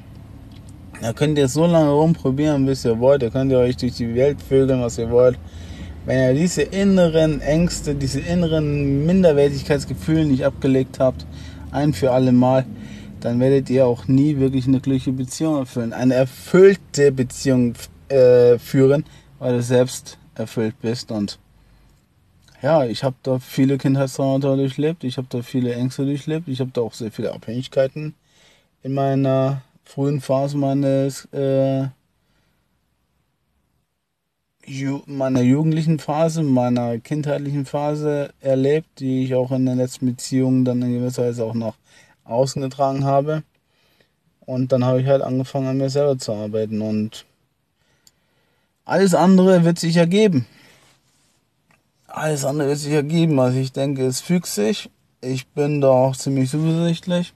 Da 1.01 1.13
könnt 1.13 1.37
ihr 1.37 1.49
so 1.49 1.67
lange 1.67 1.91
rumprobieren, 1.91 2.65
bis 2.67 2.85
ihr 2.85 2.99
wollt. 3.01 3.23
Da 3.23 3.31
könnt 3.31 3.51
ihr 3.51 3.59
euch 3.59 3.77
durch 3.77 3.95
die 3.95 4.15
Welt 4.15 4.41
vögeln, 4.41 4.81
was 4.81 4.99
ihr 4.99 5.11
wollt. 5.11 5.39
Wenn 6.07 6.19
ihr 6.19 6.41
diese 6.41 6.63
inneren 6.63 7.41
Ängste, 7.41 7.95
diese 7.95 8.21
inneren 8.21 9.05
Minderwertigkeitsgefühle 9.07 10.27
nicht 10.27 10.45
abgelegt 10.45 11.01
habt, 11.01 11.27
ein 11.73 11.93
für 11.93 12.13
alle 12.13 12.31
Mal, 12.33 12.65
dann 13.21 13.41
werdet 13.41 13.71
ihr 13.71 13.87
auch 13.87 14.07
nie 14.07 14.39
wirklich 14.39 14.67
eine 14.67 14.81
glückliche 14.81 15.13
Beziehung 15.13 15.57
erfüllen. 15.57 15.93
Eine 15.93 16.15
erfüllte 16.15 17.11
Beziehung 17.11 17.75
äh, 18.09 18.59
führen, 18.59 19.05
weil 19.39 19.57
du 19.57 19.63
selbst 19.63 20.19
erfüllt 20.35 20.75
bist. 20.81 21.11
Und 21.11 21.39
ja, 22.65 22.87
ich 22.87 23.05
habe 23.05 23.17
da 23.23 23.39
viele 23.39 23.77
Kindheitstraumata 23.77 24.57
durchlebt. 24.57 25.05
Ich 25.05 25.19
habe 25.19 25.29
da 25.29 25.43
viele 25.43 25.75
Ängste 25.75 26.07
durchlebt. 26.07 26.49
Ich 26.49 26.61
habe 26.61 26.71
da 26.73 26.81
auch 26.81 26.95
sehr 26.95 27.13
viele 27.13 27.33
Abhängigkeiten 27.33 28.15
in 28.83 28.95
meiner 28.95 29.61
frühen 29.85 30.23
Phase 30.23 30.57
meines 30.57 31.27
äh, 31.27 31.89
Ju 34.67 35.03
meiner 35.05 35.43
jugendlichen 35.43 35.99
Phase, 35.99 36.43
meiner 36.43 36.99
kindheitlichen 36.99 37.67
Phase 37.67 38.33
erlebt, 38.41 38.99
die 38.99 39.25
ich 39.25 39.35
auch 39.35 39.53
in 39.53 39.67
den 39.67 39.77
letzten 39.77 40.07
Beziehungen 40.07 40.65
dann 40.65 40.81
in 40.81 40.95
gewisser 40.95 41.25
Weise 41.25 41.45
auch 41.45 41.53
nach 41.53 41.75
außen 42.25 42.63
getragen 42.63 43.05
habe. 43.05 43.43
Und 44.41 44.73
dann 44.73 44.87
habe 44.87 45.03
ich 45.03 45.07
halt 45.07 45.21
angefangen 45.21 45.67
an 45.67 45.77
mir 45.77 45.91
selber 45.91 46.17
zu 46.17 46.33
arbeiten 46.33 46.81
und 46.81 47.27
alles 48.87 49.15
andere 49.15 49.65
wird 49.65 49.79
sich 49.79 49.97
ergeben. 49.99 50.47
Alles 52.15 52.45
andere 52.45 52.69
wird 52.69 52.79
sich 52.79 52.93
ergeben. 52.93 53.41
Also 53.41 53.59
ich 53.59 53.73
denke, 53.73 54.07
es 54.07 54.21
fügt 54.21 54.47
sich. 54.47 54.89
Ich 55.21 55.49
bin 55.49 55.81
da 55.81 55.89
auch 55.89 56.17
ziemlich 56.17 56.49
zuversichtlich. 56.49 57.35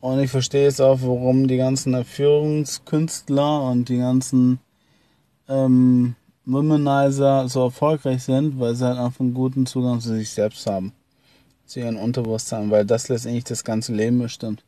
Und 0.00 0.20
ich 0.20 0.30
verstehe 0.30 0.64
jetzt 0.64 0.82
auch, 0.82 0.98
warum 1.00 1.48
die 1.48 1.56
ganzen 1.56 1.94
Erführungskünstler 1.94 3.62
und 3.62 3.88
die 3.88 3.96
ganzen 3.96 4.58
ähm, 5.48 6.14
Womanizer 6.44 7.48
so 7.48 7.64
erfolgreich 7.64 8.22
sind, 8.22 8.60
weil 8.60 8.74
sie 8.74 8.84
halt 8.84 8.98
einfach 8.98 9.20
einen 9.20 9.32
guten 9.32 9.64
Zugang 9.64 10.00
zu 10.00 10.10
sich 10.10 10.28
selbst 10.28 10.66
haben. 10.66 10.92
Zu 11.64 11.80
ihrem 11.80 11.96
Unterbewusstsein, 11.96 12.70
weil 12.70 12.84
das 12.84 13.08
letztendlich 13.08 13.44
das 13.44 13.64
ganze 13.64 13.94
Leben 13.94 14.18
bestimmt. 14.18 14.62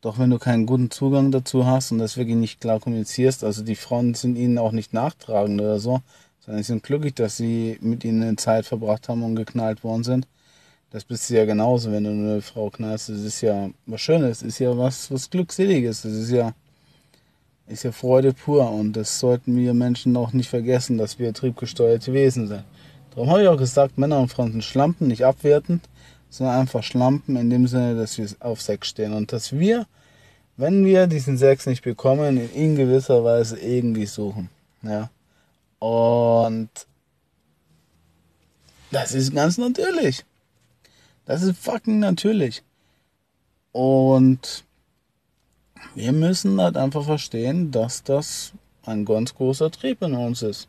Doch 0.00 0.18
wenn 0.18 0.30
du 0.30 0.40
keinen 0.40 0.66
guten 0.66 0.90
Zugang 0.90 1.30
dazu 1.30 1.66
hast 1.66 1.92
und 1.92 1.98
das 1.98 2.16
wirklich 2.16 2.36
nicht 2.36 2.60
klar 2.60 2.80
kommunizierst, 2.80 3.44
also 3.44 3.62
die 3.62 3.76
Frauen 3.76 4.14
sind 4.14 4.36
ihnen 4.36 4.58
auch 4.58 4.72
nicht 4.72 4.92
nachtragend 4.92 5.60
oder 5.60 5.78
so, 5.78 6.00
sondern 6.44 6.62
sie 6.62 6.68
sind 6.68 6.82
glücklich, 6.82 7.14
dass 7.14 7.36
sie 7.36 7.78
mit 7.80 8.04
ihnen 8.04 8.22
eine 8.22 8.36
Zeit 8.36 8.66
verbracht 8.66 9.08
haben 9.08 9.22
und 9.22 9.36
geknallt 9.36 9.84
worden 9.84 10.04
sind 10.04 10.26
das 10.94 11.02
bist 11.02 11.28
du 11.28 11.34
ja 11.34 11.44
genauso, 11.44 11.90
wenn 11.90 12.04
du 12.04 12.10
eine 12.10 12.40
Frau 12.40 12.70
knallst. 12.70 13.08
Das 13.08 13.18
ist 13.18 13.40
ja 13.40 13.68
was 13.84 14.00
Schönes, 14.00 14.38
das 14.38 14.48
ist 14.50 14.60
ja 14.60 14.78
was, 14.78 15.10
was 15.10 15.28
Glückseliges. 15.28 16.02
Das 16.02 16.12
ist 16.12 16.30
ja, 16.30 16.54
ist 17.66 17.82
ja 17.82 17.90
Freude 17.90 18.32
pur. 18.32 18.70
Und 18.70 18.92
das 18.92 19.18
sollten 19.18 19.56
wir 19.56 19.74
Menschen 19.74 20.16
auch 20.16 20.32
nicht 20.32 20.48
vergessen, 20.48 20.96
dass 20.96 21.18
wir 21.18 21.34
triebgesteuerte 21.34 22.12
Wesen 22.12 22.46
sind. 22.46 22.62
Darum 23.10 23.28
habe 23.28 23.42
ich 23.42 23.48
auch 23.48 23.56
gesagt, 23.56 23.98
Männer 23.98 24.20
und 24.20 24.28
Frauen 24.28 24.52
sind 24.52 24.62
Schlampen, 24.62 25.08
nicht 25.08 25.24
abwertend, 25.24 25.82
sondern 26.30 26.60
einfach 26.60 26.84
Schlampen 26.84 27.34
in 27.34 27.50
dem 27.50 27.66
Sinne, 27.66 27.96
dass 27.96 28.16
wir 28.16 28.28
auf 28.38 28.62
Sex 28.62 28.86
stehen. 28.86 29.14
Und 29.14 29.32
dass 29.32 29.52
wir, 29.52 29.86
wenn 30.56 30.84
wir 30.84 31.08
diesen 31.08 31.38
Sex 31.38 31.66
nicht 31.66 31.82
bekommen, 31.82 32.48
in 32.54 32.76
gewisser 32.76 33.24
Weise 33.24 33.58
irgendwie 33.58 34.06
suchen. 34.06 34.48
Ja. 34.82 35.10
Und 35.84 36.70
das 38.90 39.12
ist 39.12 39.34
ganz 39.34 39.58
natürlich. 39.58 40.24
Das 41.26 41.42
ist 41.42 41.58
fucking 41.58 41.98
natürlich. 41.98 42.62
Und 43.70 44.64
wir 45.94 46.12
müssen 46.12 46.58
halt 46.58 46.78
einfach 46.78 47.04
verstehen, 47.04 47.70
dass 47.70 48.02
das 48.02 48.52
ein 48.86 49.04
ganz 49.04 49.34
großer 49.34 49.70
Trieb 49.70 50.00
in 50.00 50.14
uns 50.14 50.40
ist, 50.40 50.68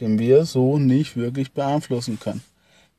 den 0.00 0.18
wir 0.18 0.44
so 0.44 0.76
nicht 0.76 1.16
wirklich 1.16 1.52
beeinflussen 1.52 2.20
können. 2.20 2.42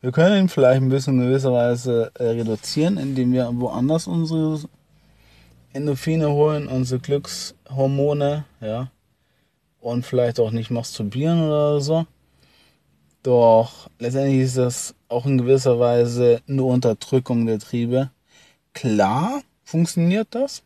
Wir 0.01 0.11
können 0.11 0.45
ihn 0.45 0.49
vielleicht 0.49 0.81
ein 0.81 0.89
bisschen 0.89 1.21
in 1.21 1.27
gewisser 1.27 1.53
Weise 1.53 2.11
äh, 2.15 2.23
reduzieren, 2.23 2.97
indem 2.97 3.33
wir 3.33 3.51
woanders 3.53 4.07
unsere 4.07 4.61
Endorphine 5.73 6.27
holen, 6.27 6.67
unsere 6.67 7.01
Glückshormone, 7.01 8.45
ja, 8.61 8.89
und 9.85 10.03
vielleicht 10.03 10.39
auch 10.39 10.49
nicht 10.49 10.71
masturbieren 10.71 11.43
oder 11.43 11.79
so. 11.79 12.07
Doch 13.21 13.87
letztendlich 13.99 14.41
ist 14.41 14.57
das 14.57 14.95
auch 15.09 15.27
in 15.27 15.37
gewisser 15.37 15.79
Weise 15.79 16.41
eine 16.47 16.63
Unterdrückung 16.63 17.45
der 17.45 17.59
Triebe. 17.59 18.09
Klar, 18.73 19.41
funktioniert 19.63 20.29
das. 20.31 20.63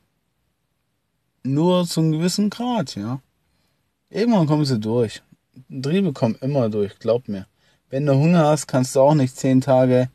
Nur 1.43 1.85
zu 1.85 1.99
einem 1.99 2.13
gewissen 2.13 2.49
Grad, 2.49 2.95
ja. 2.95 3.19
Irgendwann 4.09 4.47
kommen 4.47 4.63
sie 4.63 4.79
durch. 4.79 5.21
Triebe 5.69 6.13
kommen 6.13 6.37
immer 6.39 6.69
durch, 6.69 6.97
glaub 6.99 7.27
mir. 7.27 7.45
Wenn 7.89 8.05
du 8.05 8.15
Hunger 8.15 8.45
hast, 8.45 8.67
kannst 8.67 8.95
du 8.95 9.01
auch 9.01 9.15
nicht 9.15 9.35
zehn 9.35 9.59
Tage 9.59 10.09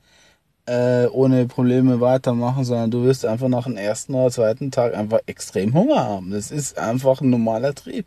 äh, 0.64 1.06
ohne 1.08 1.46
Probleme 1.46 2.00
weitermachen, 2.00 2.64
sondern 2.64 2.90
du 2.90 3.04
wirst 3.04 3.26
einfach 3.26 3.48
nach 3.48 3.64
dem 3.64 3.76
ersten 3.76 4.14
oder 4.14 4.30
zweiten 4.30 4.70
Tag 4.70 4.94
einfach 4.94 5.20
extrem 5.26 5.74
Hunger 5.74 6.04
haben. 6.04 6.30
Das 6.30 6.50
ist 6.50 6.78
einfach 6.78 7.20
ein 7.20 7.28
normaler 7.28 7.74
Trieb, 7.74 8.06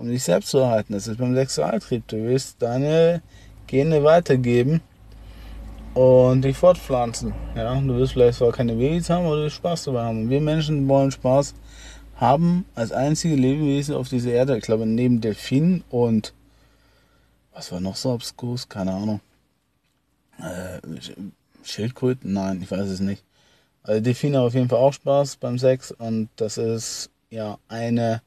um 0.00 0.08
dich 0.08 0.22
selbst 0.22 0.48
zu 0.48 0.58
erhalten. 0.58 0.94
Das 0.94 1.06
ist 1.06 1.18
beim 1.18 1.34
Sexualtrieb. 1.34 2.08
Du 2.08 2.16
willst 2.16 2.60
deine 2.62 3.22
Gene 3.66 4.02
weitergeben 4.02 4.80
und 5.92 6.42
dich 6.42 6.56
fortpflanzen. 6.56 7.34
Ja, 7.54 7.78
du 7.78 7.96
wirst 7.98 8.14
vielleicht 8.14 8.38
zwar 8.38 8.50
keine 8.50 8.74
Babys 8.74 9.10
haben, 9.10 9.26
aber 9.26 9.36
du 9.36 9.50
Spaß 9.50 9.84
dabei 9.84 10.04
haben. 10.04 10.30
Wir 10.30 10.40
Menschen 10.40 10.88
wollen 10.88 11.10
Spaß 11.10 11.54
haben 12.16 12.64
als 12.74 12.92
einzige 12.92 13.34
Lebewesen 13.34 13.94
auf 13.94 14.08
dieser 14.08 14.30
Erde. 14.30 14.56
Ich 14.56 14.64
glaube, 14.64 14.86
neben 14.86 15.20
Delfinen 15.20 15.84
und 15.90 16.32
was 17.52 17.70
war 17.70 17.80
noch 17.80 17.96
so 17.96 18.12
obskus? 18.12 18.70
Keine 18.70 18.92
Ahnung. 18.92 19.20
Äh, 20.38 20.80
Schildkröten? 21.62 22.32
Nein, 22.32 22.62
ich 22.62 22.70
weiß 22.70 22.88
es 22.88 23.00
nicht. 23.00 23.22
Also 23.82 24.00
Delfine 24.00 24.38
haben 24.38 24.46
auf 24.46 24.54
jeden 24.54 24.70
Fall 24.70 24.78
auch 24.78 24.94
Spaß 24.94 25.36
beim 25.36 25.58
Sex 25.58 25.92
und 25.92 26.30
das 26.36 26.56
ist 26.56 27.10
ja 27.28 27.58
eine 27.68 28.22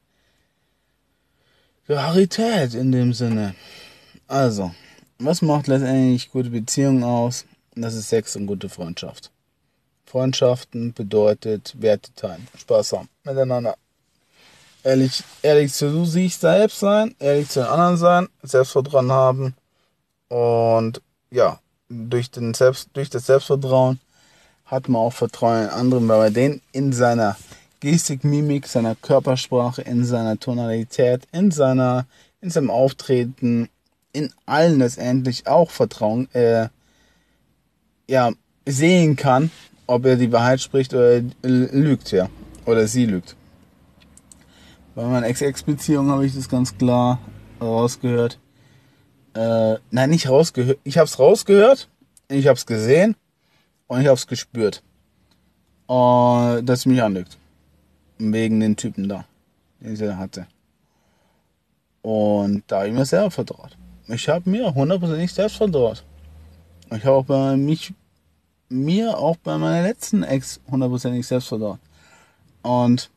Rarität 1.88 2.74
in 2.74 2.92
dem 2.92 3.12
Sinne. 3.12 3.54
Also, 4.26 4.74
was 5.18 5.42
macht 5.42 5.66
letztendlich 5.66 6.30
gute 6.30 6.50
Beziehungen 6.50 7.04
aus? 7.04 7.44
Das 7.74 7.94
ist 7.94 8.08
Sex 8.08 8.36
und 8.36 8.46
gute 8.46 8.68
Freundschaft. 8.68 9.30
Freundschaften 10.06 10.92
bedeutet 10.94 11.74
Werte 11.78 12.14
teilen, 12.14 12.46
Spaß 12.56 12.92
haben 12.92 13.08
miteinander. 13.24 13.74
Ehrlich, 14.82 15.24
ehrlich 15.42 15.72
zu 15.72 16.04
sich 16.04 16.36
selbst 16.36 16.80
sein, 16.80 17.14
ehrlich 17.18 17.48
zu 17.48 17.60
den 17.60 17.68
anderen 17.68 17.96
sein, 17.96 18.28
Selbstvertrauen 18.42 19.10
haben 19.10 19.54
und 20.28 21.02
ja, 21.30 21.58
durch, 21.88 22.30
den 22.30 22.54
Selbst, 22.54 22.90
durch 22.92 23.10
das 23.10 23.26
Selbstvertrauen 23.26 24.00
hat 24.64 24.88
man 24.88 25.02
auch 25.02 25.12
Vertrauen 25.12 25.64
in 25.64 25.68
anderen, 25.68 26.08
weil 26.08 26.18
man 26.18 26.34
den 26.34 26.62
in 26.72 26.92
seiner 26.92 27.36
Gestik, 27.84 28.24
Mimik, 28.24 28.66
seiner 28.66 28.94
Körpersprache, 28.94 29.82
in 29.82 30.06
seiner 30.06 30.40
Tonalität, 30.40 31.28
in 31.32 31.50
seiner, 31.50 32.06
in 32.40 32.48
seinem 32.48 32.70
Auftreten, 32.70 33.68
in 34.14 34.32
allen 34.46 34.78
letztendlich 34.78 35.46
auch 35.46 35.70
Vertrauen, 35.70 36.32
äh, 36.32 36.68
ja, 38.08 38.32
sehen 38.64 39.16
kann, 39.16 39.50
ob 39.86 40.06
er 40.06 40.16
die 40.16 40.32
Wahrheit 40.32 40.62
spricht 40.62 40.94
oder 40.94 41.20
lügt, 41.42 42.10
ja. 42.10 42.30
Oder 42.64 42.88
sie 42.88 43.04
lügt. 43.04 43.36
Bei 44.94 45.04
meiner 45.04 45.26
Ex-Ex-Beziehung 45.26 46.08
habe 46.08 46.24
ich 46.24 46.34
das 46.34 46.48
ganz 46.48 46.78
klar 46.78 47.18
rausgehört. 47.60 48.38
Äh, 49.34 49.74
nein, 49.90 50.08
nicht 50.08 50.30
rausgehört. 50.30 50.78
Ich 50.84 50.96
habe 50.96 51.06
es 51.06 51.18
rausgehört, 51.18 51.90
ich 52.28 52.46
habe 52.46 52.56
es 52.56 52.64
gesehen 52.64 53.14
und 53.88 54.00
ich 54.00 54.06
habe 54.06 54.16
es 54.16 54.26
gespürt. 54.26 54.82
Uh, 55.86 56.62
dass 56.62 56.80
sie 56.80 56.88
mich 56.88 57.02
anlügt. 57.02 57.36
Wegen 58.18 58.60
den 58.60 58.76
Typen 58.76 59.08
da, 59.08 59.24
den 59.80 59.96
sie 59.96 60.06
da 60.06 60.16
hatte. 60.16 60.46
Und 62.02 62.62
da 62.66 62.78
habe 62.78 62.88
ich 62.88 62.94
mir 62.94 63.04
selber 63.04 63.30
vertraut. 63.30 63.76
Ich 64.08 64.28
habe 64.28 64.48
mir 64.48 64.74
hundertprozentig 64.74 65.32
selbst 65.32 65.56
vertraut. 65.56 66.04
Ich 66.94 67.04
habe 67.04 67.16
auch 67.16 67.24
bei 67.24 67.56
mich, 67.56 67.92
mir 68.68 69.18
auch 69.18 69.36
bei 69.36 69.56
meiner 69.58 69.82
letzten 69.82 70.22
Ex 70.22 70.60
hundertprozentig 70.70 71.26
selbst 71.26 71.48
vertraut. 71.48 71.78
Und 72.62 73.10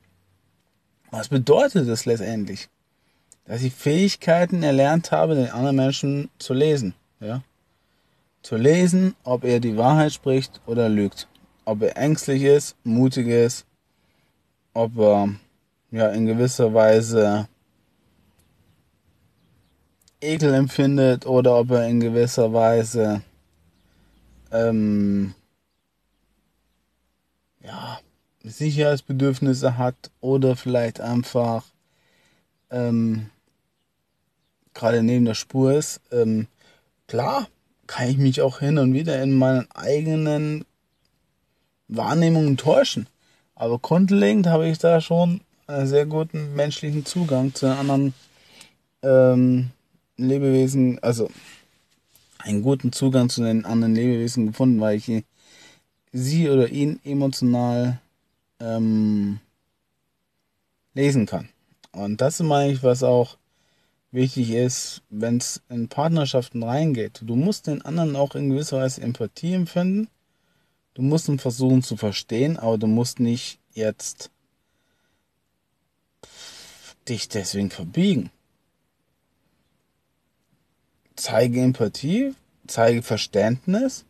was 1.12 1.28
bedeutet 1.28 1.88
das 1.88 2.06
letztendlich? 2.06 2.70
dass 3.48 3.64
ich 3.64 3.74
Fähigkeiten 3.74 4.62
erlernt 4.62 5.12
habe, 5.12 5.36
den 5.36 5.50
anderen 5.50 5.78
Menschen 5.78 6.30
zu 6.38 6.54
lesen. 6.54 6.94
Ja? 7.20 7.42
Zu 8.42 8.58
lesen, 8.58 9.16
ob 9.24 9.44
er 9.44 9.60
die 9.60 9.78
Wahrheit 9.78 10.14
spricht 10.14 10.62
oder 10.66 10.90
lügt. 10.90 11.28
Ob 11.66 11.82
er 11.82 11.98
ängstlich 11.98 12.44
ist, 12.44 12.76
mutig 12.84 13.28
ist, 13.28 13.66
ob 14.78 14.98
er 15.00 15.30
ja 15.90 16.10
in 16.10 16.28
gewisser 16.28 16.72
Weise 16.72 17.48
Ekel 20.22 20.54
empfindet 20.54 21.26
oder 21.26 21.58
ob 21.58 21.72
er 21.72 21.88
in 21.88 22.00
gewisser 22.00 22.54
Weise 22.54 23.22
ähm, 24.52 25.34
ja, 27.64 28.00
Sicherheitsbedürfnisse 28.44 29.78
hat 29.80 30.12
oder 30.22 30.56
vielleicht 30.56 31.02
einfach 31.02 31.66
ähm, 32.70 33.32
gerade 34.76 35.02
neben 35.02 35.26
der 35.26 35.34
Spur 35.34 35.74
ist, 35.74 36.02
ähm, 36.12 36.48
klar 37.08 37.48
kann 37.88 38.10
ich 38.10 38.18
mich 38.18 38.42
auch 38.42 38.60
hin 38.60 38.78
und 38.78 38.94
wieder 38.94 39.22
in 39.24 39.34
meinen 39.34 39.70
eigenen 39.72 40.66
Wahrnehmungen 41.88 42.58
täuschen. 42.58 43.08
Aber 43.60 43.80
grundlegend 43.80 44.46
habe 44.46 44.70
ich 44.70 44.78
da 44.78 45.02
schon 45.02 45.42
einen 45.66 45.88
sehr 45.88 46.06
guten 46.06 46.56
menschlichen 46.56 47.06
Zugang 47.06 47.56
zu 47.56 47.68
anderen 47.68 48.14
ähm, 49.02 49.72
Lebewesen, 50.16 51.00
also 51.02 51.30
einen 52.38 52.62
guten 52.62 52.92
Zugang 52.92 53.30
zu 53.30 53.44
den 53.44 53.66
anderen 53.66 53.96
Lebewesen 53.96 54.46
gefunden, 54.48 54.80
weil 54.80 54.98
ich 54.98 55.24
sie 56.14 56.50
oder 56.50 56.70
ihn 56.70 57.00
emotional 57.04 58.00
ähm, 58.60 59.40
lesen 60.94 61.26
kann. 61.26 61.50
Und 61.92 62.22
das 62.22 62.40
ist 62.40 62.46
meine 62.46 62.72
ich, 62.72 62.84
was 62.84 63.02
auch 63.02 63.38
wichtig 64.12 64.52
ist, 64.52 65.02
wenn 65.10 65.38
es 65.38 65.64
in 65.68 65.90
Partnerschaften 65.90 66.62
reingeht. 66.62 67.22
Du 67.26 67.36
musst 67.36 67.66
den 67.66 67.82
anderen 67.82 68.16
auch 68.16 68.36
in 68.36 68.52
gewisser 68.52 68.78
Weise 68.78 69.02
Empathie 69.02 69.54
empfinden. 69.54 70.10
Du 70.98 71.04
musst 71.04 71.28
ihn 71.28 71.38
versuchen 71.38 71.84
zu 71.84 71.96
verstehen, 71.96 72.58
aber 72.58 72.80
du 72.80 72.88
musst 72.88 73.20
nicht 73.20 73.60
jetzt 73.72 74.32
dich 77.08 77.30
deswegen 77.30 77.70
verbiegen. 77.70 78.32
Zeige 81.16 81.62
Empathie, 81.62 82.34
zeige 82.66 83.04
Verständnis, 83.04 84.06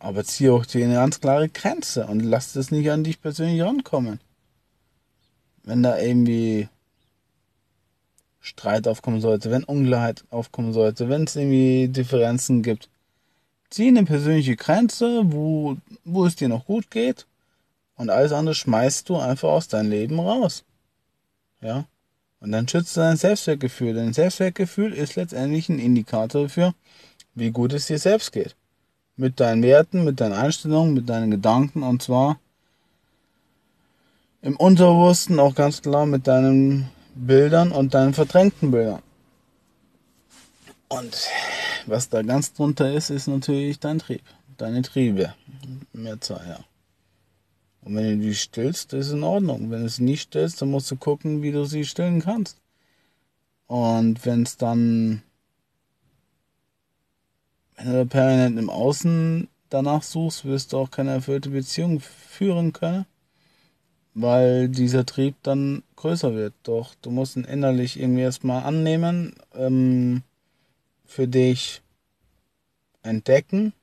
aber 0.00 0.22
ziehe 0.22 0.52
auch 0.52 0.66
dir 0.66 0.84
eine 0.84 0.96
ganz 0.96 1.18
klare 1.18 1.48
Grenze 1.48 2.06
und 2.06 2.20
lass 2.20 2.52
das 2.52 2.70
nicht 2.70 2.90
an 2.90 3.04
dich 3.04 3.22
persönlich 3.22 3.62
rankommen. 3.62 4.20
Wenn 5.62 5.82
da 5.82 5.98
irgendwie 5.98 6.68
Streit 8.38 8.86
aufkommen 8.86 9.22
sollte, 9.22 9.50
wenn 9.50 9.64
Ungleichheit 9.64 10.24
aufkommen 10.28 10.74
sollte, 10.74 11.08
wenn 11.08 11.24
es 11.24 11.36
irgendwie 11.36 11.88
Differenzen 11.88 12.62
gibt. 12.62 12.90
Zieh 13.72 13.88
eine 13.88 14.04
persönliche 14.04 14.54
Grenze, 14.54 15.22
wo, 15.32 15.78
wo 16.04 16.26
es 16.26 16.36
dir 16.36 16.48
noch 16.48 16.66
gut 16.66 16.90
geht 16.90 17.26
und 17.96 18.10
alles 18.10 18.32
andere 18.32 18.54
schmeißt 18.54 19.08
du 19.08 19.16
einfach 19.16 19.48
aus 19.48 19.68
deinem 19.68 19.88
Leben 19.88 20.20
raus. 20.20 20.62
Ja? 21.62 21.86
Und 22.40 22.52
dann 22.52 22.68
schützt 22.68 22.94
du 22.96 23.00
dein 23.00 23.16
Selbstwertgefühl. 23.16 23.94
Dein 23.94 24.12
Selbstwertgefühl 24.12 24.92
ist 24.92 25.16
letztendlich 25.16 25.70
ein 25.70 25.78
Indikator 25.78 26.42
dafür, 26.42 26.74
wie 27.34 27.50
gut 27.50 27.72
es 27.72 27.86
dir 27.86 27.98
selbst 27.98 28.32
geht. 28.32 28.56
Mit 29.16 29.40
deinen 29.40 29.62
Werten, 29.62 30.04
mit 30.04 30.20
deinen 30.20 30.34
Einstellungen, 30.34 30.92
mit 30.92 31.08
deinen 31.08 31.30
Gedanken 31.30 31.82
und 31.82 32.02
zwar 32.02 32.38
im 34.42 34.56
Unterbewussten 34.56 35.40
auch 35.40 35.54
ganz 35.54 35.80
klar 35.80 36.04
mit 36.04 36.26
deinem 36.26 36.88
Bildern 37.14 37.72
und 37.72 37.94
deinen 37.94 38.12
verdrängten 38.12 38.70
Bildern. 38.70 39.00
Und 40.88 41.16
was 41.86 42.08
da 42.08 42.22
ganz 42.22 42.52
drunter 42.52 42.92
ist, 42.92 43.10
ist 43.10 43.26
natürlich 43.26 43.78
dein 43.78 43.98
Trieb, 43.98 44.22
deine 44.56 44.82
Triebe. 44.82 45.34
Mehrzahl, 45.92 46.44
ja. 46.48 46.60
Und 47.82 47.96
wenn 47.96 48.18
du 48.18 48.26
die 48.26 48.34
stillst, 48.34 48.92
ist 48.92 49.10
in 49.10 49.24
Ordnung. 49.24 49.70
Wenn 49.70 49.82
du 49.82 49.88
sie 49.88 50.04
nicht 50.04 50.22
stillst, 50.22 50.62
dann 50.62 50.70
musst 50.70 50.90
du 50.90 50.96
gucken, 50.96 51.42
wie 51.42 51.50
du 51.50 51.64
sie 51.64 51.84
stillen 51.84 52.20
kannst. 52.20 52.58
Und 53.66 54.24
wenn 54.24 54.42
es 54.42 54.56
dann, 54.56 55.22
wenn 57.76 57.92
du 57.92 58.06
permanent 58.06 58.58
im 58.58 58.70
Außen 58.70 59.48
danach 59.68 60.02
suchst, 60.02 60.44
wirst 60.44 60.72
du 60.72 60.78
auch 60.78 60.90
keine 60.90 61.10
erfüllte 61.10 61.50
Beziehung 61.50 62.00
führen 62.00 62.72
können 62.72 63.06
weil 64.14 64.68
dieser 64.68 65.06
Trieb 65.06 65.36
dann 65.42 65.82
größer 65.96 66.34
wird. 66.34 66.54
Doch 66.62 66.94
du 67.00 67.10
musst 67.10 67.36
ihn 67.36 67.44
innerlich 67.44 67.98
irgendwie 67.98 68.22
erstmal 68.22 68.62
annehmen, 68.64 69.34
ähm, 69.54 70.22
für 71.12 71.28
dich 71.28 71.82
entdecken 73.02 73.74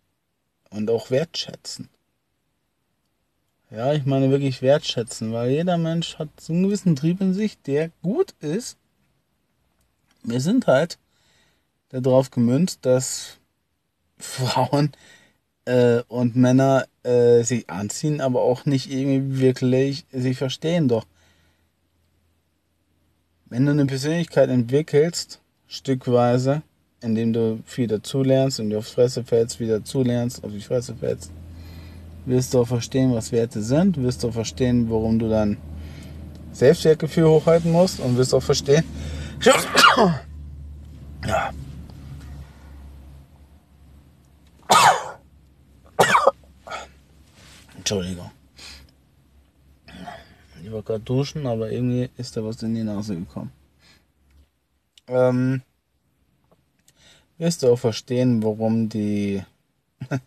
und 0.72 0.90
auch 0.90 1.12
wertschätzen. 1.12 1.90
Ja, 3.70 3.94
ich 3.94 4.06
meine 4.06 4.32
wirklich 4.32 4.64
wertschätzen, 4.64 5.32
weil 5.32 5.52
jeder 5.52 5.78
Mensch 5.78 6.18
hat 6.18 6.30
so 6.40 6.54
einen 6.54 6.64
gewissen 6.64 6.96
Trieb 6.96 7.22
in 7.22 7.36
sich, 7.36 7.62
der 7.62 7.92
gut 8.02 8.34
ist. 8.40 8.78
Wir 10.24 10.42
sind 10.42 10.66
halt 10.66 10.98
darauf 11.90 12.32
gemünzt, 12.32 12.80
dass 12.82 13.38
Frauen 14.18 14.92
äh, 15.66 16.02
und 16.08 16.36
Männer 16.36 16.88
äh, 17.04 17.44
sich 17.44 17.70
anziehen, 17.70 18.22
aber 18.22 18.42
auch 18.42 18.66
nicht 18.66 18.92
irgendwie 18.92 19.40
wirklich 19.40 20.06
sich 20.12 20.38
verstehen. 20.38 20.88
Doch 20.88 21.06
wenn 23.46 23.68
du 23.68 23.72
eine 23.72 23.86
Persönlichkeit 23.86 24.50
entwickelst, 24.50 25.42
stückweise, 25.68 26.64
indem 27.02 27.34
du 27.34 27.60
viel 27.66 27.88
dazulernst 27.88 28.60
und 28.60 28.70
dir 28.70 28.78
aufs 28.80 28.92
Fresse 28.92 29.24
fällst, 29.24 29.60
wieder 29.60 29.84
zulernst, 29.84 30.44
auf 30.44 30.52
die 30.52 30.62
Fresse 30.62 30.96
fällst, 30.96 31.32
wirst 32.26 32.54
du 32.54 32.62
auch 32.62 32.68
verstehen, 32.68 33.14
was 33.14 33.32
Werte 33.32 33.62
sind, 33.62 34.02
wirst 34.02 34.24
du 34.24 34.30
auch 34.30 34.34
verstehen, 34.34 34.90
warum 34.90 35.20
du 35.20 35.30
dein 35.30 35.58
Selbstwertgefühl 36.52 37.28
hochhalten 37.28 37.72
musst 37.72 38.00
und 38.00 38.18
wirst 38.18 38.34
auch 38.34 38.44
verstehen, 38.44 38.84
ja. 41.26 41.52
Entschuldigung. 47.78 48.30
Ich 50.62 50.72
war 50.72 50.84
gerade 50.84 51.00
duschen, 51.00 51.48
aber 51.48 51.72
irgendwie 51.72 52.10
ist 52.18 52.38
da 52.38 52.44
was 52.44 52.62
in 52.62 52.76
die 52.76 52.84
Nase 52.84 53.16
gekommen. 53.16 53.52
Ähm, 55.08 55.64
wirst 57.40 57.64
du 57.64 57.72
auch 57.72 57.80
verstehen, 57.80 58.44
warum 58.44 58.90
die 58.90 59.44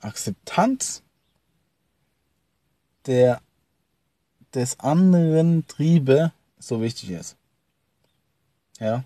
Akzeptanz 0.00 1.02
der 3.06 3.40
des 4.54 4.80
anderen 4.80 5.66
Triebe 5.68 6.32
so 6.58 6.82
wichtig 6.82 7.10
ist. 7.10 7.36
Ja. 8.80 9.04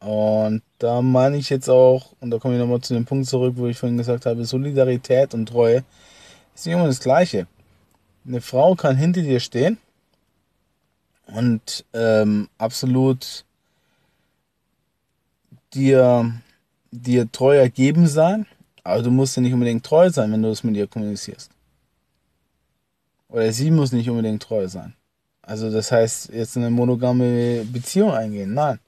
Und 0.00 0.62
da 0.78 1.02
meine 1.02 1.36
ich 1.36 1.50
jetzt 1.50 1.68
auch, 1.68 2.12
und 2.20 2.30
da 2.30 2.38
komme 2.38 2.54
ich 2.54 2.60
nochmal 2.60 2.80
zu 2.80 2.94
dem 2.94 3.04
Punkt 3.04 3.26
zurück, 3.26 3.54
wo 3.56 3.66
ich 3.66 3.78
vorhin 3.78 3.98
gesagt 3.98 4.26
habe, 4.26 4.44
Solidarität 4.44 5.34
und 5.34 5.46
Treue 5.46 5.84
ist 6.54 6.66
nicht 6.66 6.74
immer 6.74 6.86
das 6.86 7.00
Gleiche. 7.00 7.46
Eine 8.26 8.40
Frau 8.40 8.74
kann 8.74 8.96
hinter 8.96 9.22
dir 9.22 9.40
stehen 9.40 9.78
und 11.26 11.84
ähm, 11.92 12.48
absolut 12.58 13.44
dir, 15.72 16.32
dir 16.94 17.30
treu 17.30 17.56
ergeben 17.56 18.06
sein, 18.06 18.46
aber 18.84 19.02
du 19.02 19.10
musst 19.10 19.36
dir 19.36 19.40
nicht 19.40 19.52
unbedingt 19.52 19.84
treu 19.84 20.10
sein, 20.10 20.32
wenn 20.32 20.42
du 20.42 20.48
das 20.48 20.62
mit 20.62 20.76
ihr 20.76 20.86
kommunizierst. 20.86 21.50
Oder 23.28 23.52
sie 23.52 23.70
muss 23.70 23.92
nicht 23.92 24.08
unbedingt 24.08 24.42
treu 24.42 24.68
sein. 24.68 24.94
Also 25.42 25.70
das 25.70 25.90
heißt, 25.90 26.30
jetzt 26.32 26.56
eine 26.56 26.70
monogame 26.70 27.64
Beziehung 27.64 28.12
eingehen. 28.12 28.54
Nein. 28.54 28.78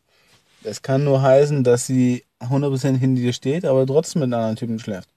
Das 0.62 0.82
kann 0.82 1.04
nur 1.04 1.20
heißen, 1.20 1.64
dass 1.64 1.86
sie 1.86 2.24
100% 2.40 2.96
hinter 2.96 3.20
dir 3.20 3.32
steht, 3.32 3.64
aber 3.64 3.86
trotzdem 3.86 4.20
mit 4.20 4.32
anderen 4.32 4.56
Typen 4.56 4.78
schläft. 4.78 5.08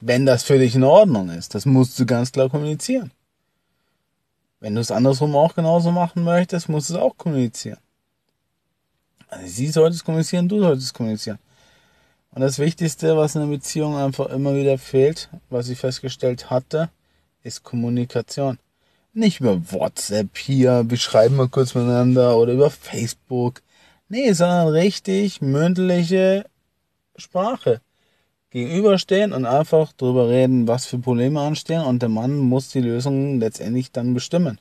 Wenn 0.00 0.26
das 0.26 0.42
für 0.44 0.58
dich 0.58 0.74
in 0.74 0.84
Ordnung 0.84 1.28
ist, 1.28 1.54
das 1.54 1.66
musst 1.66 1.98
du 1.98 2.06
ganz 2.06 2.32
klar 2.32 2.48
kommunizieren. 2.48 3.10
Wenn 4.60 4.74
du 4.74 4.80
es 4.80 4.90
andersrum 4.90 5.34
auch 5.36 5.54
genauso 5.54 5.90
machen 5.90 6.22
möchtest, 6.22 6.68
musst 6.68 6.90
du 6.90 6.94
es 6.94 7.00
auch 7.00 7.16
kommunizieren. 7.16 7.78
Also 9.28 9.46
sie 9.46 9.68
sollte 9.68 9.96
es 9.96 10.04
kommunizieren, 10.04 10.48
du 10.48 10.60
solltest 10.60 10.86
es 10.86 10.94
kommunizieren. 10.94 11.38
Und 12.32 12.42
das 12.42 12.58
Wichtigste, 12.58 13.16
was 13.16 13.34
in 13.34 13.42
einer 13.42 13.50
Beziehung 13.50 13.96
einfach 13.96 14.26
immer 14.28 14.54
wieder 14.54 14.78
fehlt, 14.78 15.28
was 15.48 15.68
ich 15.68 15.78
festgestellt 15.78 16.50
hatte, 16.50 16.90
ist 17.42 17.64
Kommunikation. 17.64 18.58
Nicht 19.12 19.40
über 19.40 19.60
WhatsApp 19.72 20.38
hier, 20.38 20.84
wir 20.88 20.96
schreiben 20.96 21.36
mal 21.36 21.48
kurz 21.48 21.74
miteinander 21.74 22.36
oder 22.36 22.52
über 22.52 22.70
Facebook. 22.70 23.62
Nee, 24.08 24.32
sondern 24.32 24.68
richtig 24.68 25.40
mündliche 25.40 26.44
Sprache. 27.16 27.80
Gegenüberstehen 28.50 29.32
und 29.32 29.46
einfach 29.46 29.92
drüber 29.92 30.28
reden, 30.28 30.66
was 30.68 30.86
für 30.86 30.98
Probleme 30.98 31.40
anstehen 31.40 31.82
und 31.82 32.02
der 32.02 32.08
Mann 32.08 32.36
muss 32.36 32.68
die 32.68 32.80
Lösung 32.80 33.38
letztendlich 33.38 33.92
dann 33.92 34.14
bestimmen. 34.14 34.60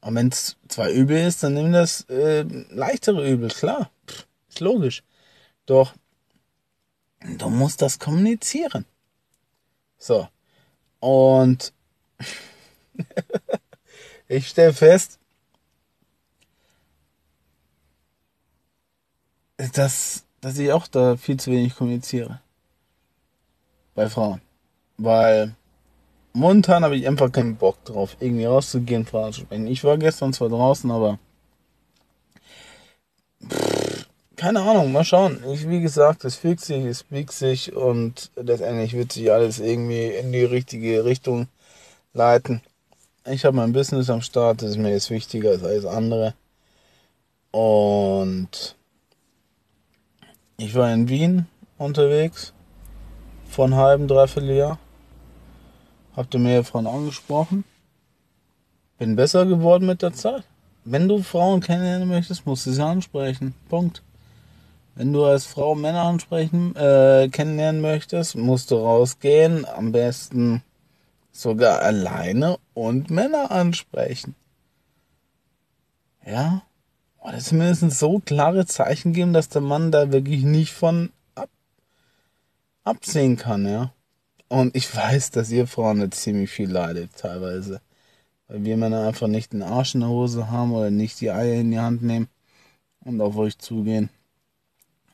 Und 0.00 0.14
wenn 0.14 0.28
es 0.28 0.56
zwar 0.68 0.88
übel 0.88 1.18
ist, 1.26 1.42
dann 1.42 1.54
nimm 1.54 1.72
das 1.72 2.02
äh, 2.08 2.44
leichtere 2.70 3.28
Übel, 3.28 3.48
klar. 3.48 3.90
Pff, 4.06 4.26
ist 4.48 4.60
logisch. 4.60 5.02
Doch 5.66 5.94
du 7.20 7.48
musst 7.48 7.82
das 7.82 7.98
kommunizieren. 7.98 8.84
So. 9.98 10.28
Und 11.00 11.72
ich 14.28 14.48
stelle 14.48 14.72
fest, 14.72 15.18
dass, 19.56 20.24
dass 20.40 20.58
ich 20.58 20.72
auch 20.72 20.86
da 20.86 21.16
viel 21.16 21.38
zu 21.38 21.50
wenig 21.50 21.74
kommuniziere. 21.74 22.40
Bei 23.94 24.08
Frauen. 24.08 24.40
Weil 24.96 25.54
momentan 26.32 26.84
habe 26.84 26.96
ich 26.96 27.06
einfach 27.06 27.32
keinen 27.32 27.56
Bock 27.56 27.84
drauf, 27.84 28.16
irgendwie 28.20 28.44
rauszugehen, 28.44 29.06
Frauen 29.06 29.32
zu 29.32 29.40
sprechen. 29.40 29.66
Ich 29.66 29.82
war 29.84 29.98
gestern 29.98 30.32
zwar 30.32 30.48
draußen, 30.48 30.90
aber 30.90 31.18
pff, 33.48 34.08
keine 34.38 34.62
Ahnung, 34.62 34.92
mal 34.92 35.04
schauen. 35.04 35.42
Ich, 35.52 35.68
wie 35.68 35.80
gesagt, 35.80 36.24
es 36.24 36.36
fügt 36.36 36.60
sich, 36.60 36.84
es 36.84 37.02
biegt 37.02 37.32
sich 37.32 37.74
und 37.74 38.30
letztendlich 38.36 38.94
wird 38.94 39.12
sich 39.12 39.32
alles 39.32 39.58
irgendwie 39.58 40.06
in 40.06 40.30
die 40.30 40.44
richtige 40.44 41.04
Richtung 41.04 41.48
leiten. 42.14 42.62
Ich 43.26 43.44
habe 43.44 43.56
mein 43.56 43.72
Business 43.72 44.08
am 44.08 44.22
Start, 44.22 44.62
das 44.62 44.70
ist 44.70 44.76
mir 44.78 44.92
jetzt 44.92 45.10
wichtiger 45.10 45.50
als 45.50 45.64
alles 45.64 45.84
andere. 45.84 46.34
Und 47.50 48.76
ich 50.56 50.72
war 50.76 50.92
in 50.92 51.08
Wien 51.08 51.46
unterwegs 51.76 52.52
von 53.50 53.74
halben, 53.74 54.06
dreiviertel 54.06 54.52
Jahr. 54.52 54.78
Habt 56.14 56.32
ihr 56.34 56.40
mehr 56.40 56.62
Frauen 56.62 56.86
angesprochen? 56.86 57.64
Bin 58.98 59.16
besser 59.16 59.46
geworden 59.46 59.86
mit 59.86 60.00
der 60.02 60.12
Zeit. 60.12 60.44
Wenn 60.84 61.08
du 61.08 61.22
Frauen 61.22 61.60
kennenlernen 61.60 62.08
möchtest, 62.08 62.46
musst 62.46 62.66
du 62.66 62.70
sie 62.70 62.84
ansprechen. 62.84 63.54
Punkt. 63.68 64.02
Wenn 64.98 65.12
du 65.12 65.24
als 65.24 65.46
Frau 65.46 65.76
Männer 65.76 66.02
ansprechen, 66.02 66.74
äh, 66.74 67.28
kennenlernen 67.30 67.80
möchtest, 67.80 68.34
musst 68.34 68.72
du 68.72 68.78
rausgehen, 68.78 69.64
am 69.64 69.92
besten 69.92 70.64
sogar 71.30 71.82
alleine 71.82 72.58
und 72.74 73.08
Männer 73.08 73.52
ansprechen. 73.52 74.34
Ja? 76.26 76.62
Oder 77.20 77.38
zumindest 77.38 77.96
so 77.96 78.18
klare 78.18 78.66
Zeichen 78.66 79.12
geben, 79.12 79.32
dass 79.32 79.48
der 79.48 79.62
Mann 79.62 79.92
da 79.92 80.10
wirklich 80.10 80.42
nicht 80.42 80.72
von 80.72 81.10
ab, 81.36 81.48
absehen 82.82 83.36
kann, 83.36 83.68
ja. 83.68 83.92
Und 84.48 84.74
ich 84.74 84.92
weiß, 84.92 85.30
dass 85.30 85.52
ihr 85.52 85.68
Frauen 85.68 86.00
jetzt 86.00 86.22
ziemlich 86.22 86.50
viel 86.50 86.72
leidet, 86.72 87.14
teilweise. 87.14 87.80
Weil 88.48 88.64
wir 88.64 88.76
Männer 88.76 89.06
einfach 89.06 89.28
nicht 89.28 89.52
den 89.52 89.62
Arsch 89.62 89.94
in 89.94 90.00
der 90.00 90.08
Hose 90.08 90.50
haben 90.50 90.72
oder 90.72 90.90
nicht 90.90 91.20
die 91.20 91.30
Eier 91.30 91.60
in 91.60 91.70
die 91.70 91.78
Hand 91.78 92.02
nehmen 92.02 92.26
und 93.04 93.20
auf 93.20 93.36
euch 93.36 93.58
zugehen. 93.58 94.10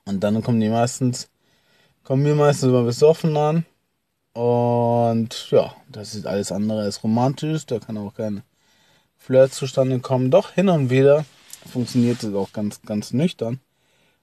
Und 0.07 0.21
dann 0.21 0.43
kommen 0.43 0.61
die 0.61 0.69
meistens, 0.69 1.29
kommen 2.03 2.25
wir 2.25 2.35
meistens 2.35 2.69
immer 2.69 2.83
besoffen 2.83 3.37
an. 3.37 3.65
Und 4.35 5.51
ja, 5.51 5.75
das 5.89 6.15
ist 6.15 6.27
alles 6.27 6.53
andere 6.53 6.83
als 6.83 7.03
romantisch. 7.03 7.67
Da 7.67 7.79
kann 7.79 7.97
auch 7.97 8.15
kein 8.15 8.43
Flirt 9.17 9.55
zustande 9.55 9.99
kommen. 10.01 10.31
Doch 10.31 10.53
hin 10.53 10.69
und 10.69 10.91
wieder 10.91 11.25
funktioniert 11.71 12.23
es 12.23 12.35
auch 12.35 12.53
ganz, 12.53 12.83
ganz 12.83 13.13
nüchtern. 13.13 13.61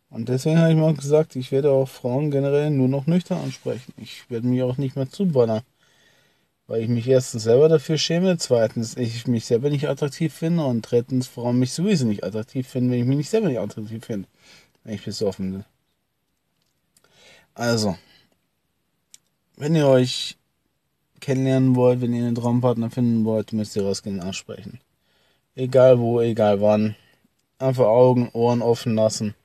Und 0.09 0.27
deswegen 0.27 0.59
habe 0.59 0.71
ich 0.71 0.77
mal 0.77 0.93
gesagt, 0.93 1.35
ich 1.37 1.51
werde 1.51 1.71
auch 1.71 1.87
Frauen 1.87 2.31
generell 2.31 2.69
nur 2.69 2.89
noch 2.89 3.07
nüchtern 3.07 3.39
ansprechen. 3.39 3.93
Ich 3.97 4.29
werde 4.29 4.47
mich 4.47 4.61
auch 4.61 4.77
nicht 4.77 4.97
mehr 4.97 5.09
zuballern. 5.09 5.61
Weil 6.67 6.81
ich 6.83 6.89
mich 6.89 7.07
erstens 7.07 7.43
selber 7.43 7.69
dafür 7.69 7.97
schäme, 7.97 8.37
zweitens 8.37 8.97
ich 8.97 9.25
mich 9.27 9.45
selber 9.45 9.69
nicht 9.69 9.87
attraktiv 9.89 10.33
finde 10.33 10.65
und 10.65 10.81
drittens 10.81 11.27
Frauen 11.27 11.59
mich 11.59 11.73
sowieso 11.73 12.05
nicht 12.05 12.23
attraktiv 12.23 12.67
finden, 12.67 12.91
wenn 12.91 12.99
ich 12.99 13.05
mich 13.05 13.17
nicht 13.17 13.29
selber 13.29 13.47
nicht 13.47 13.59
attraktiv 13.59 14.05
finde, 14.05 14.27
wenn 14.83 14.95
ich 14.95 15.03
besoffen 15.03 15.51
bin. 15.51 15.65
Also, 17.53 17.97
wenn 19.57 19.75
ihr 19.75 19.87
euch 19.87 20.37
kennenlernen 21.19 21.75
wollt, 21.75 22.01
wenn 22.01 22.13
ihr 22.13 22.25
einen 22.25 22.35
Traumpartner 22.35 22.89
finden 22.89 23.25
wollt, 23.25 23.53
müsst 23.53 23.75
ihr 23.75 23.83
rausgehen 23.83 24.19
und 24.19 24.25
ansprechen. 24.25 24.79
Egal 25.55 25.99
wo, 25.99 26.21
egal 26.21 26.61
wann. 26.61 26.95
Einfach 27.59 27.85
Augen, 27.85 28.29
Ohren 28.33 28.61
offen 28.61 28.95
lassen. 28.95 29.35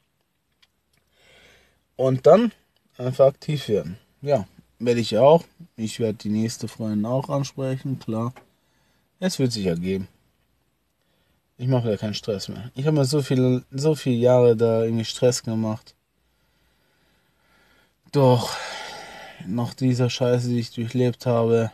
Und 1.97 2.27
dann 2.27 2.53
einfach 2.97 3.27
aktiv 3.27 3.69
werden. 3.69 3.99
Ja, 4.23 4.47
werde 4.79 5.01
ich 5.01 5.19
auch. 5.19 5.45
Ich 5.77 6.01
werde 6.01 6.19
die 6.19 6.29
nächste 6.29 6.69
Freundin 6.69 7.05
auch 7.05 7.29
ansprechen, 7.29 7.99
klar. 7.99 8.33
Es 9.19 9.39
wird 9.39 9.53
sich 9.53 9.67
ergeben. 9.67 10.09
Ich 11.59 11.69
mache 11.69 11.89
da 11.89 11.97
keinen 11.97 12.15
Stress 12.15 12.49
mehr. 12.49 12.71
Ich 12.75 12.87
habe 12.87 12.97
mir 12.97 13.05
so 13.07 13.23
viele, 13.23 13.65
so 13.71 13.95
viele 13.95 14.17
Jahre 14.17 14.57
da 14.57 14.85
irgendwie 14.85 15.07
Stress 15.07 15.43
gemacht. 15.43 15.96
Doch, 18.13 18.57
nach 19.47 19.75
dieser 19.75 20.11
Scheiße, 20.11 20.49
die 20.49 20.61
ich 20.61 20.73
durchlebt 20.73 21.27
habe, 21.27 21.71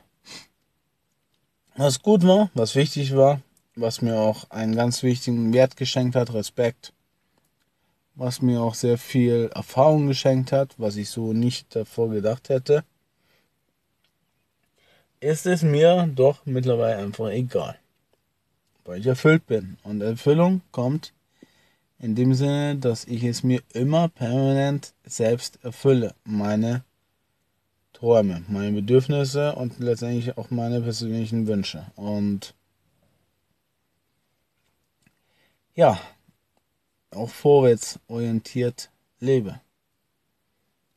was 1.76 2.02
gut 2.02 2.26
war, 2.26 2.50
was 2.54 2.74
wichtig 2.74 3.14
war, 3.16 3.40
was 3.76 4.02
mir 4.02 4.16
auch 4.16 4.50
einen 4.50 4.74
ganz 4.74 5.02
wichtigen 5.02 5.52
Wert 5.52 5.76
geschenkt 5.76 6.16
hat, 6.16 6.32
Respekt, 6.32 6.92
was 8.14 8.42
mir 8.42 8.60
auch 8.60 8.74
sehr 8.74 8.98
viel 8.98 9.50
Erfahrung 9.54 10.06
geschenkt 10.06 10.52
hat, 10.52 10.74
was 10.78 10.96
ich 10.96 11.10
so 11.10 11.32
nicht 11.32 11.74
davor 11.74 12.10
gedacht 12.10 12.48
hätte, 12.48 12.84
ist 15.20 15.46
es 15.46 15.62
mir 15.62 16.10
doch 16.14 16.44
mittlerweile 16.44 16.96
einfach 16.96 17.28
egal. 17.28 17.78
Weil 18.84 19.00
ich 19.00 19.06
erfüllt 19.06 19.46
bin. 19.46 19.78
Und 19.84 20.00
Erfüllung 20.00 20.62
kommt 20.72 21.12
in 22.02 22.16
dem 22.16 22.34
Sinne, 22.34 22.76
dass 22.76 23.04
ich 23.04 23.22
es 23.22 23.44
mir 23.44 23.62
immer 23.72 24.08
permanent 24.08 24.92
selbst 25.04 25.60
erfülle. 25.62 26.14
Meine 26.24 26.84
Träume, 27.92 28.44
meine 28.48 28.72
Bedürfnisse 28.72 29.54
und 29.54 29.78
letztendlich 29.78 30.36
auch 30.36 30.50
meine 30.50 30.80
persönlichen 30.80 31.46
Wünsche. 31.46 31.86
Und 31.94 32.54
ja, 35.76 35.98
auch 37.12 37.30
vorwärts 37.30 38.00
orientiert 38.08 38.90
lebe. 39.20 39.60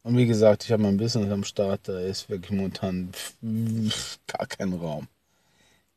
Und 0.01 0.17
wie 0.17 0.25
gesagt, 0.25 0.63
ich 0.63 0.71
habe 0.71 0.83
mein 0.83 0.97
Business 0.97 1.31
am 1.31 1.43
Start, 1.43 1.87
da 1.87 1.99
ist 1.99 2.29
wirklich 2.29 2.51
momentan 2.51 3.11
gar 4.27 4.47
kein 4.47 4.73
Raum. 4.73 5.07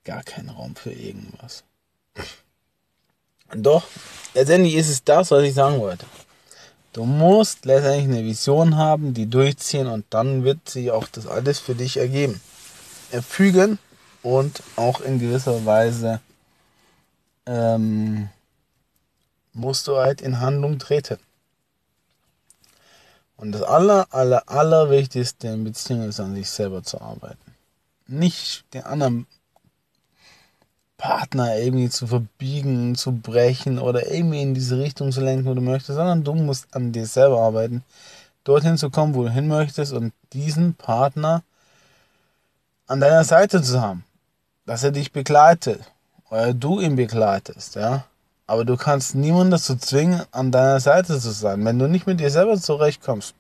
Gar 0.05 0.23
kein 0.23 0.51
Raum 0.51 0.77
für 0.77 0.93
irgendwas. 0.93 1.65
Doch, 3.55 3.85
letztendlich 4.35 4.75
ist 4.75 4.91
es 4.91 5.05
das, 5.05 5.31
was 5.31 5.43
ich 5.43 5.55
sagen 5.55 5.81
wollte. 5.81 6.07
Du 6.93 7.05
musst 7.05 7.65
letztendlich 7.65 8.05
eine 8.05 8.25
Vision 8.25 8.77
haben, 8.77 9.15
die 9.15 9.27
durchziehen 9.27 9.87
und 9.87 10.05
dann 10.11 10.45
wird 10.45 10.69
sich 10.69 10.91
auch 10.91 11.07
das 11.09 11.27
alles 11.27 11.59
für 11.59 11.75
dich 11.75 11.97
ergeben. 11.97 12.41
Erfügen 13.11 13.79
und 14.23 14.63
auch 14.77 15.01
in 15.01 15.19
gewisser 15.19 15.65
Weise 15.65 16.21
ähm, 17.47 18.29
musst 19.53 19.87
du 19.89 19.97
halt 19.97 20.21
in 20.21 20.41
Handlung 20.41 20.79
treten. 20.79 21.19
Und 23.37 23.53
das 23.53 23.63
aller, 23.63 24.07
aller, 24.11 24.43
allerwichtigste 24.49 25.49
in 25.49 25.65
Beziehungen 25.65 26.09
ist 26.09 26.21
an 26.21 26.35
sich 26.35 26.51
selber 26.51 26.83
zu 26.83 27.01
arbeiten. 27.01 27.55
Nicht 28.07 28.65
den 28.75 28.83
anderen 28.83 29.27
Partner 30.99 31.57
irgendwie 31.57 31.89
zu 31.89 32.07
verbiegen, 32.09 32.97
zu 32.97 33.13
brechen 33.13 33.79
oder 33.79 34.11
irgendwie 34.13 34.43
in 34.43 34.53
diese 34.53 34.79
Richtung 34.79 35.13
zu 35.13 35.21
lenken, 35.21 35.47
wo 35.47 35.55
du 35.55 35.63
möchtest, 35.63 35.97
sondern 35.97 36.25
du 36.25 36.35
musst 36.35 36.67
an 36.75 36.93
dir 36.93 37.07
selber 37.07 37.41
arbeiten, 37.41 37.83
dorthin 38.45 38.77
zu 38.77 38.91
kommen, 38.91 39.15
wo 39.15 39.23
du 39.23 39.31
hin 39.31 39.49
möchtest 39.49 39.93
und 39.93 40.13
diesen 40.33 40.75
Partner 40.75 41.43
an 42.89 43.01
deiner 43.01 43.25
Seite 43.25 43.63
zu 43.63 43.81
haben, 43.81 44.05
dass 44.67 44.83
er 44.83 44.91
dich 44.91 45.13
begleitet 45.13 45.81
oder 46.31 46.53
du 46.53 46.81
ihn 46.81 46.97
begleitest, 46.97 47.77
ja. 47.77 48.05
Aber 48.47 48.65
du 48.65 48.77
kannst 48.77 49.15
niemanden 49.15 49.53
dazu 49.53 49.77
zwingen, 49.77 50.23
an 50.33 50.51
deiner 50.51 50.81
Seite 50.81 51.21
zu 51.21 51.31
sein. 51.31 51.65
Wenn 51.65 51.79
du 51.79 51.87
nicht 51.87 52.07
mit 52.07 52.19
dir 52.19 52.31
selber 52.31 52.59
zurechtkommst, 52.59 53.35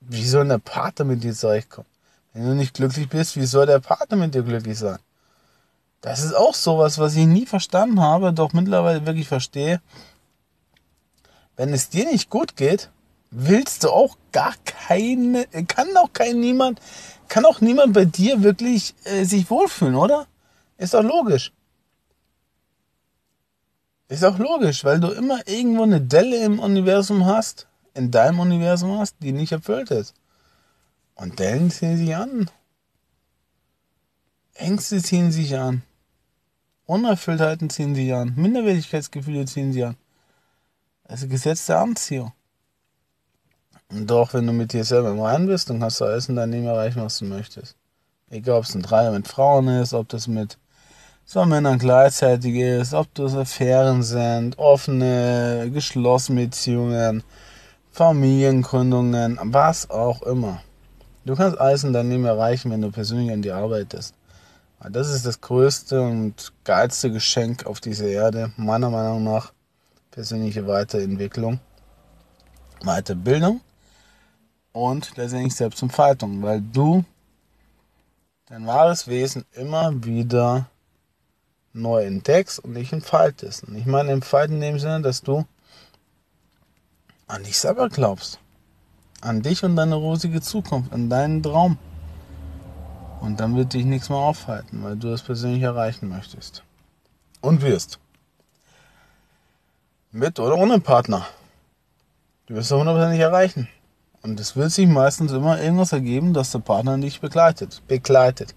wie 0.00 0.24
soll 0.24 0.46
der 0.46 0.58
Partner 0.58 1.04
mit 1.04 1.24
dir 1.24 1.34
zurechtkommen? 1.34 1.88
Wenn 2.32 2.44
du 2.44 2.54
nicht 2.54 2.74
glücklich 2.74 3.08
bist, 3.08 3.36
wie 3.36 3.44
soll 3.44 3.66
der 3.66 3.80
Partner 3.80 4.16
mit 4.16 4.34
dir 4.34 4.42
glücklich 4.42 4.78
sein? 4.78 4.98
Das 6.00 6.22
ist 6.22 6.34
auch 6.34 6.54
sowas, 6.54 6.98
was 6.98 7.16
ich 7.16 7.26
nie 7.26 7.46
verstanden 7.46 8.00
habe, 8.00 8.32
doch 8.32 8.52
mittlerweile 8.52 9.06
wirklich 9.06 9.28
verstehe. 9.28 9.80
Wenn 11.56 11.72
es 11.72 11.88
dir 11.88 12.04
nicht 12.04 12.30
gut 12.30 12.56
geht, 12.56 12.90
willst 13.30 13.84
du 13.84 13.90
auch 13.90 14.16
gar 14.32 14.54
keine, 14.64 15.46
kann 15.66 15.96
auch 15.96 16.12
kein 16.12 16.38
niemand, 16.38 16.80
kann 17.28 17.44
auch 17.44 17.60
niemand 17.60 17.92
bei 17.92 18.04
dir 18.04 18.42
wirklich 18.42 18.94
äh, 19.04 19.24
sich 19.24 19.50
wohlfühlen, 19.50 19.96
oder? 19.96 20.26
Ist 20.78 20.94
doch 20.94 21.02
logisch. 21.02 21.52
Ist 24.08 24.24
auch 24.24 24.38
logisch, 24.38 24.84
weil 24.84 25.00
du 25.00 25.08
immer 25.08 25.48
irgendwo 25.48 25.82
eine 25.82 26.00
Delle 26.00 26.44
im 26.44 26.60
Universum 26.60 27.26
hast, 27.26 27.66
in 27.94 28.10
deinem 28.10 28.38
Universum 28.38 28.98
hast, 28.98 29.16
die 29.20 29.32
nicht 29.32 29.52
erfüllt 29.52 29.90
ist. 29.90 30.14
Und 31.16 31.38
Dellen 31.38 31.70
ziehen 31.70 31.96
sich 31.96 32.14
an. 32.14 32.50
Ängste 34.58 35.02
ziehen 35.02 35.30
sich 35.30 35.56
an. 35.56 35.82
Unerfülltheiten 36.86 37.68
ziehen 37.70 37.94
sich 37.94 38.12
an. 38.14 38.32
Minderwertigkeitsgefühle 38.36 39.44
ziehen 39.44 39.72
sich 39.72 39.84
an. 39.84 39.96
Also 41.04 41.28
Gesetz 41.28 41.66
der 41.66 41.80
Anziehung. 41.80 42.32
Doch, 43.90 44.34
wenn 44.34 44.46
du 44.46 44.52
mit 44.52 44.72
dir 44.72 44.84
selber 44.84 45.10
im 45.10 45.20
Rein 45.20 45.46
bist, 45.46 45.70
dann 45.70 45.78
kannst 45.78 46.00
du 46.00 46.04
alles 46.04 46.28
in 46.28 46.36
deinem 46.36 46.52
Leben 46.52 46.66
erreichen, 46.66 47.02
was 47.02 47.18
du 47.18 47.24
möchtest. 47.24 47.76
Egal, 48.30 48.58
ob 48.58 48.64
es 48.64 48.74
ein 48.74 48.82
Dreier 48.82 49.12
mit 49.12 49.28
Frauen 49.28 49.68
ist, 49.68 49.94
ob 49.94 50.08
das 50.08 50.26
mit 50.26 50.58
so 51.24 51.44
Männern 51.44 51.78
gleichzeitig 51.78 52.56
ist, 52.56 52.94
ob 52.94 53.14
das 53.14 53.36
Affären 53.36 54.02
sind, 54.02 54.58
offene, 54.58 55.70
geschlossene 55.72 56.46
Beziehungen, 56.46 57.22
Familiengründungen, 57.92 59.38
was 59.42 59.88
auch 59.90 60.22
immer. 60.22 60.62
Du 61.24 61.36
kannst 61.36 61.58
alles 61.58 61.84
in 61.84 61.92
deinem 61.92 62.10
Leben 62.10 62.24
erreichen, 62.24 62.70
wenn 62.72 62.82
du 62.82 62.90
persönlich 62.90 63.30
an 63.30 63.42
dir 63.42 63.56
arbeitest. 63.56 64.15
Das 64.80 65.08
ist 65.08 65.26
das 65.26 65.40
größte 65.40 66.00
und 66.00 66.52
geilste 66.64 67.10
Geschenk 67.10 67.66
auf 67.66 67.80
dieser 67.80 68.06
Erde, 68.06 68.52
meiner 68.56 68.90
Meinung 68.90 69.24
nach. 69.24 69.52
Persönliche 70.10 70.66
Weiterentwicklung, 70.66 71.60
Weiterbildung 72.82 73.60
und 74.72 75.16
letztendlich 75.16 75.54
Selbstentfaltung, 75.54 76.42
weil 76.42 76.62
du 76.62 77.04
dein 78.46 78.66
wahres 78.66 79.08
Wesen 79.08 79.44
immer 79.52 80.04
wieder 80.04 80.70
neu 81.74 82.04
entdeckst 82.04 82.58
und 82.58 82.74
dich 82.74 82.92
entfaltest. 82.92 83.64
Und 83.64 83.76
ich 83.76 83.86
meine 83.86 84.12
entfalten 84.12 84.56
in 84.56 84.62
dem 84.62 84.78
Sinne, 84.78 85.02
dass 85.02 85.22
du 85.22 85.44
an 87.26 87.44
dich 87.44 87.58
selber 87.58 87.88
glaubst. 87.88 88.38
An 89.20 89.42
dich 89.42 89.64
und 89.64 89.76
deine 89.76 89.96
rosige 89.96 90.40
Zukunft, 90.40 90.92
an 90.92 91.10
deinen 91.10 91.42
Traum. 91.42 91.78
Und 93.20 93.40
dann 93.40 93.56
wird 93.56 93.72
dich 93.72 93.84
nichts 93.84 94.08
mehr 94.08 94.18
aufhalten, 94.18 94.82
weil 94.82 94.96
du 94.96 95.08
es 95.08 95.22
persönlich 95.22 95.62
erreichen 95.62 96.08
möchtest. 96.08 96.62
Und 97.40 97.62
wirst. 97.62 97.98
Mit 100.12 100.38
oder 100.38 100.56
ohne 100.56 100.80
Partner. 100.80 101.26
Du 102.46 102.54
wirst 102.54 102.70
es 102.70 102.76
hundertprozentig 102.76 103.20
erreichen. 103.20 103.68
Und 104.22 104.40
es 104.40 104.56
wird 104.56 104.72
sich 104.72 104.86
meistens 104.86 105.32
immer 105.32 105.60
irgendwas 105.60 105.92
ergeben, 105.92 106.34
dass 106.34 106.52
der 106.52 106.58
Partner 106.60 106.98
dich 106.98 107.20
begleitet. 107.20 107.82
Begleitet. 107.86 108.54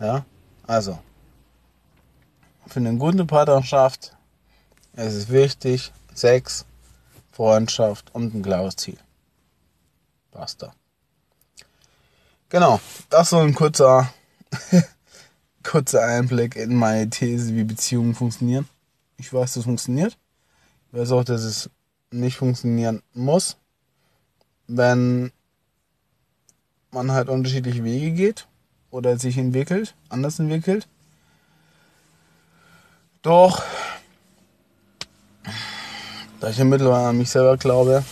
Ja? 0.00 0.24
Also, 0.66 0.98
für 2.66 2.80
eine 2.80 2.96
gute 2.96 3.26
Partnerschaft 3.26 4.16
ist 4.94 5.14
es 5.14 5.28
wichtig, 5.28 5.92
Sex, 6.14 6.64
Freundschaft 7.32 8.14
und 8.14 8.34
ein 8.34 8.42
klares 8.42 8.76
Ziel. 8.76 8.98
Basta. 10.30 10.72
Genau, 12.54 12.78
das 13.10 13.30
so 13.30 13.38
ein 13.38 13.52
kurzer, 13.52 14.14
kurzer 15.64 16.04
Einblick 16.04 16.54
in 16.54 16.76
meine 16.76 17.10
These, 17.10 17.52
wie 17.56 17.64
Beziehungen 17.64 18.14
funktionieren. 18.14 18.68
Ich 19.16 19.32
weiß, 19.32 19.54
das 19.54 19.64
funktioniert. 19.64 20.16
Ich 20.86 20.96
weiß 20.96 21.10
auch, 21.10 21.24
dass 21.24 21.42
es 21.42 21.68
nicht 22.12 22.36
funktionieren 22.36 23.02
muss, 23.12 23.56
wenn 24.68 25.32
man 26.92 27.10
halt 27.10 27.28
unterschiedliche 27.28 27.82
Wege 27.82 28.12
geht 28.12 28.46
oder 28.92 29.18
sich 29.18 29.36
entwickelt, 29.36 29.96
anders 30.08 30.38
entwickelt. 30.38 30.86
Doch, 33.22 33.64
da 36.38 36.50
ich 36.50 36.58
ja 36.58 36.64
mittlerweile 36.64 37.08
an 37.08 37.18
mich 37.18 37.30
selber 37.30 37.56
glaube, 37.56 38.04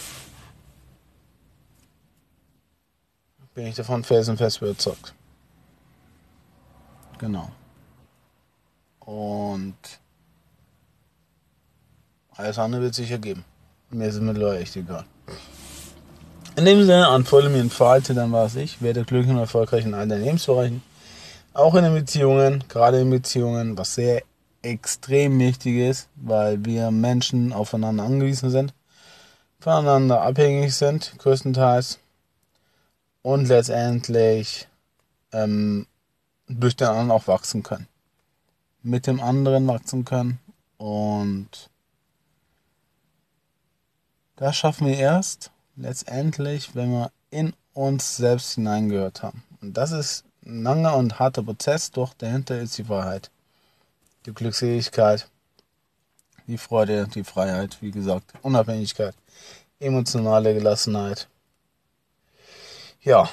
bin 3.54 3.66
ich 3.66 3.74
davon 3.74 4.04
felsenfest 4.04 4.62
überzeugt. 4.62 5.14
Genau. 7.18 7.50
Und 9.00 9.76
alles 12.36 12.58
andere 12.58 12.82
wird 12.82 12.94
sich 12.94 13.10
ergeben. 13.10 13.44
Mir 13.90 14.06
ist 14.06 14.14
es 14.14 14.20
mittlerweile 14.20 14.60
echt 14.60 14.76
egal. 14.76 15.04
In 16.56 16.64
dem 16.64 16.80
Sinne, 16.80 17.08
anfolge 17.08 17.48
mir 17.48 17.60
und 17.60 17.72
verhalte, 17.72 18.14
dann 18.14 18.32
war 18.32 18.46
es 18.46 18.56
ich. 18.56 18.82
Werde 18.82 19.04
glücklich 19.04 19.32
und 19.32 19.38
erfolgreich 19.38 19.84
in 19.84 19.94
allen 19.94 20.10
Lebensbereichen. 20.10 20.82
Auch 21.54 21.74
in 21.74 21.84
den 21.84 21.94
Beziehungen, 21.94 22.64
gerade 22.68 23.00
in 23.00 23.10
Beziehungen, 23.10 23.76
was 23.76 23.94
sehr 23.94 24.22
extrem 24.62 25.38
wichtig 25.38 25.76
ist, 25.76 26.08
weil 26.16 26.64
wir 26.64 26.90
Menschen 26.90 27.52
aufeinander 27.52 28.04
angewiesen 28.04 28.50
sind, 28.50 28.74
voneinander 29.60 30.22
abhängig 30.22 30.74
sind, 30.74 31.14
größtenteils, 31.18 31.98
und 33.22 33.46
letztendlich 33.46 34.68
ähm, 35.32 35.86
durch 36.48 36.76
den 36.76 36.88
anderen 36.88 37.10
auch 37.10 37.26
wachsen 37.26 37.62
können. 37.62 37.88
Mit 38.82 39.06
dem 39.06 39.20
anderen 39.20 39.66
wachsen 39.66 40.04
können 40.04 40.38
und 40.76 41.70
das 44.36 44.56
schaffen 44.56 44.88
wir 44.88 44.98
erst 44.98 45.50
letztendlich, 45.76 46.74
wenn 46.74 46.90
wir 46.90 47.12
in 47.30 47.54
uns 47.74 48.16
selbst 48.16 48.54
hineingehört 48.54 49.22
haben. 49.22 49.42
Und 49.60 49.76
das 49.76 49.92
ist 49.92 50.24
ein 50.44 50.62
langer 50.62 50.96
und 50.96 51.18
harter 51.18 51.42
Prozess, 51.42 51.90
doch 51.92 52.12
dahinter 52.14 52.60
ist 52.60 52.76
die 52.76 52.88
Wahrheit 52.88 53.30
die 54.26 54.32
Glückseligkeit, 54.32 55.28
die 56.46 56.58
Freude, 56.58 57.08
die 57.08 57.24
Freiheit, 57.24 57.78
wie 57.80 57.90
gesagt, 57.90 58.32
Unabhängigkeit, 58.42 59.14
emotionale 59.80 60.54
Gelassenheit. 60.54 61.28
Ja, 63.04 63.28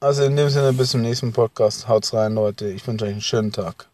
Also 0.00 0.24
in 0.24 0.36
dem 0.36 0.48
Sinne, 0.50 0.72
bis 0.72 0.90
zum 0.92 1.02
nächsten 1.02 1.32
Podcast. 1.32 1.88
Haut's 1.88 2.14
rein, 2.14 2.34
Leute. 2.34 2.68
Ich 2.68 2.86
wünsche 2.86 3.04
euch 3.06 3.12
einen 3.12 3.20
schönen 3.20 3.52
Tag. 3.52 3.89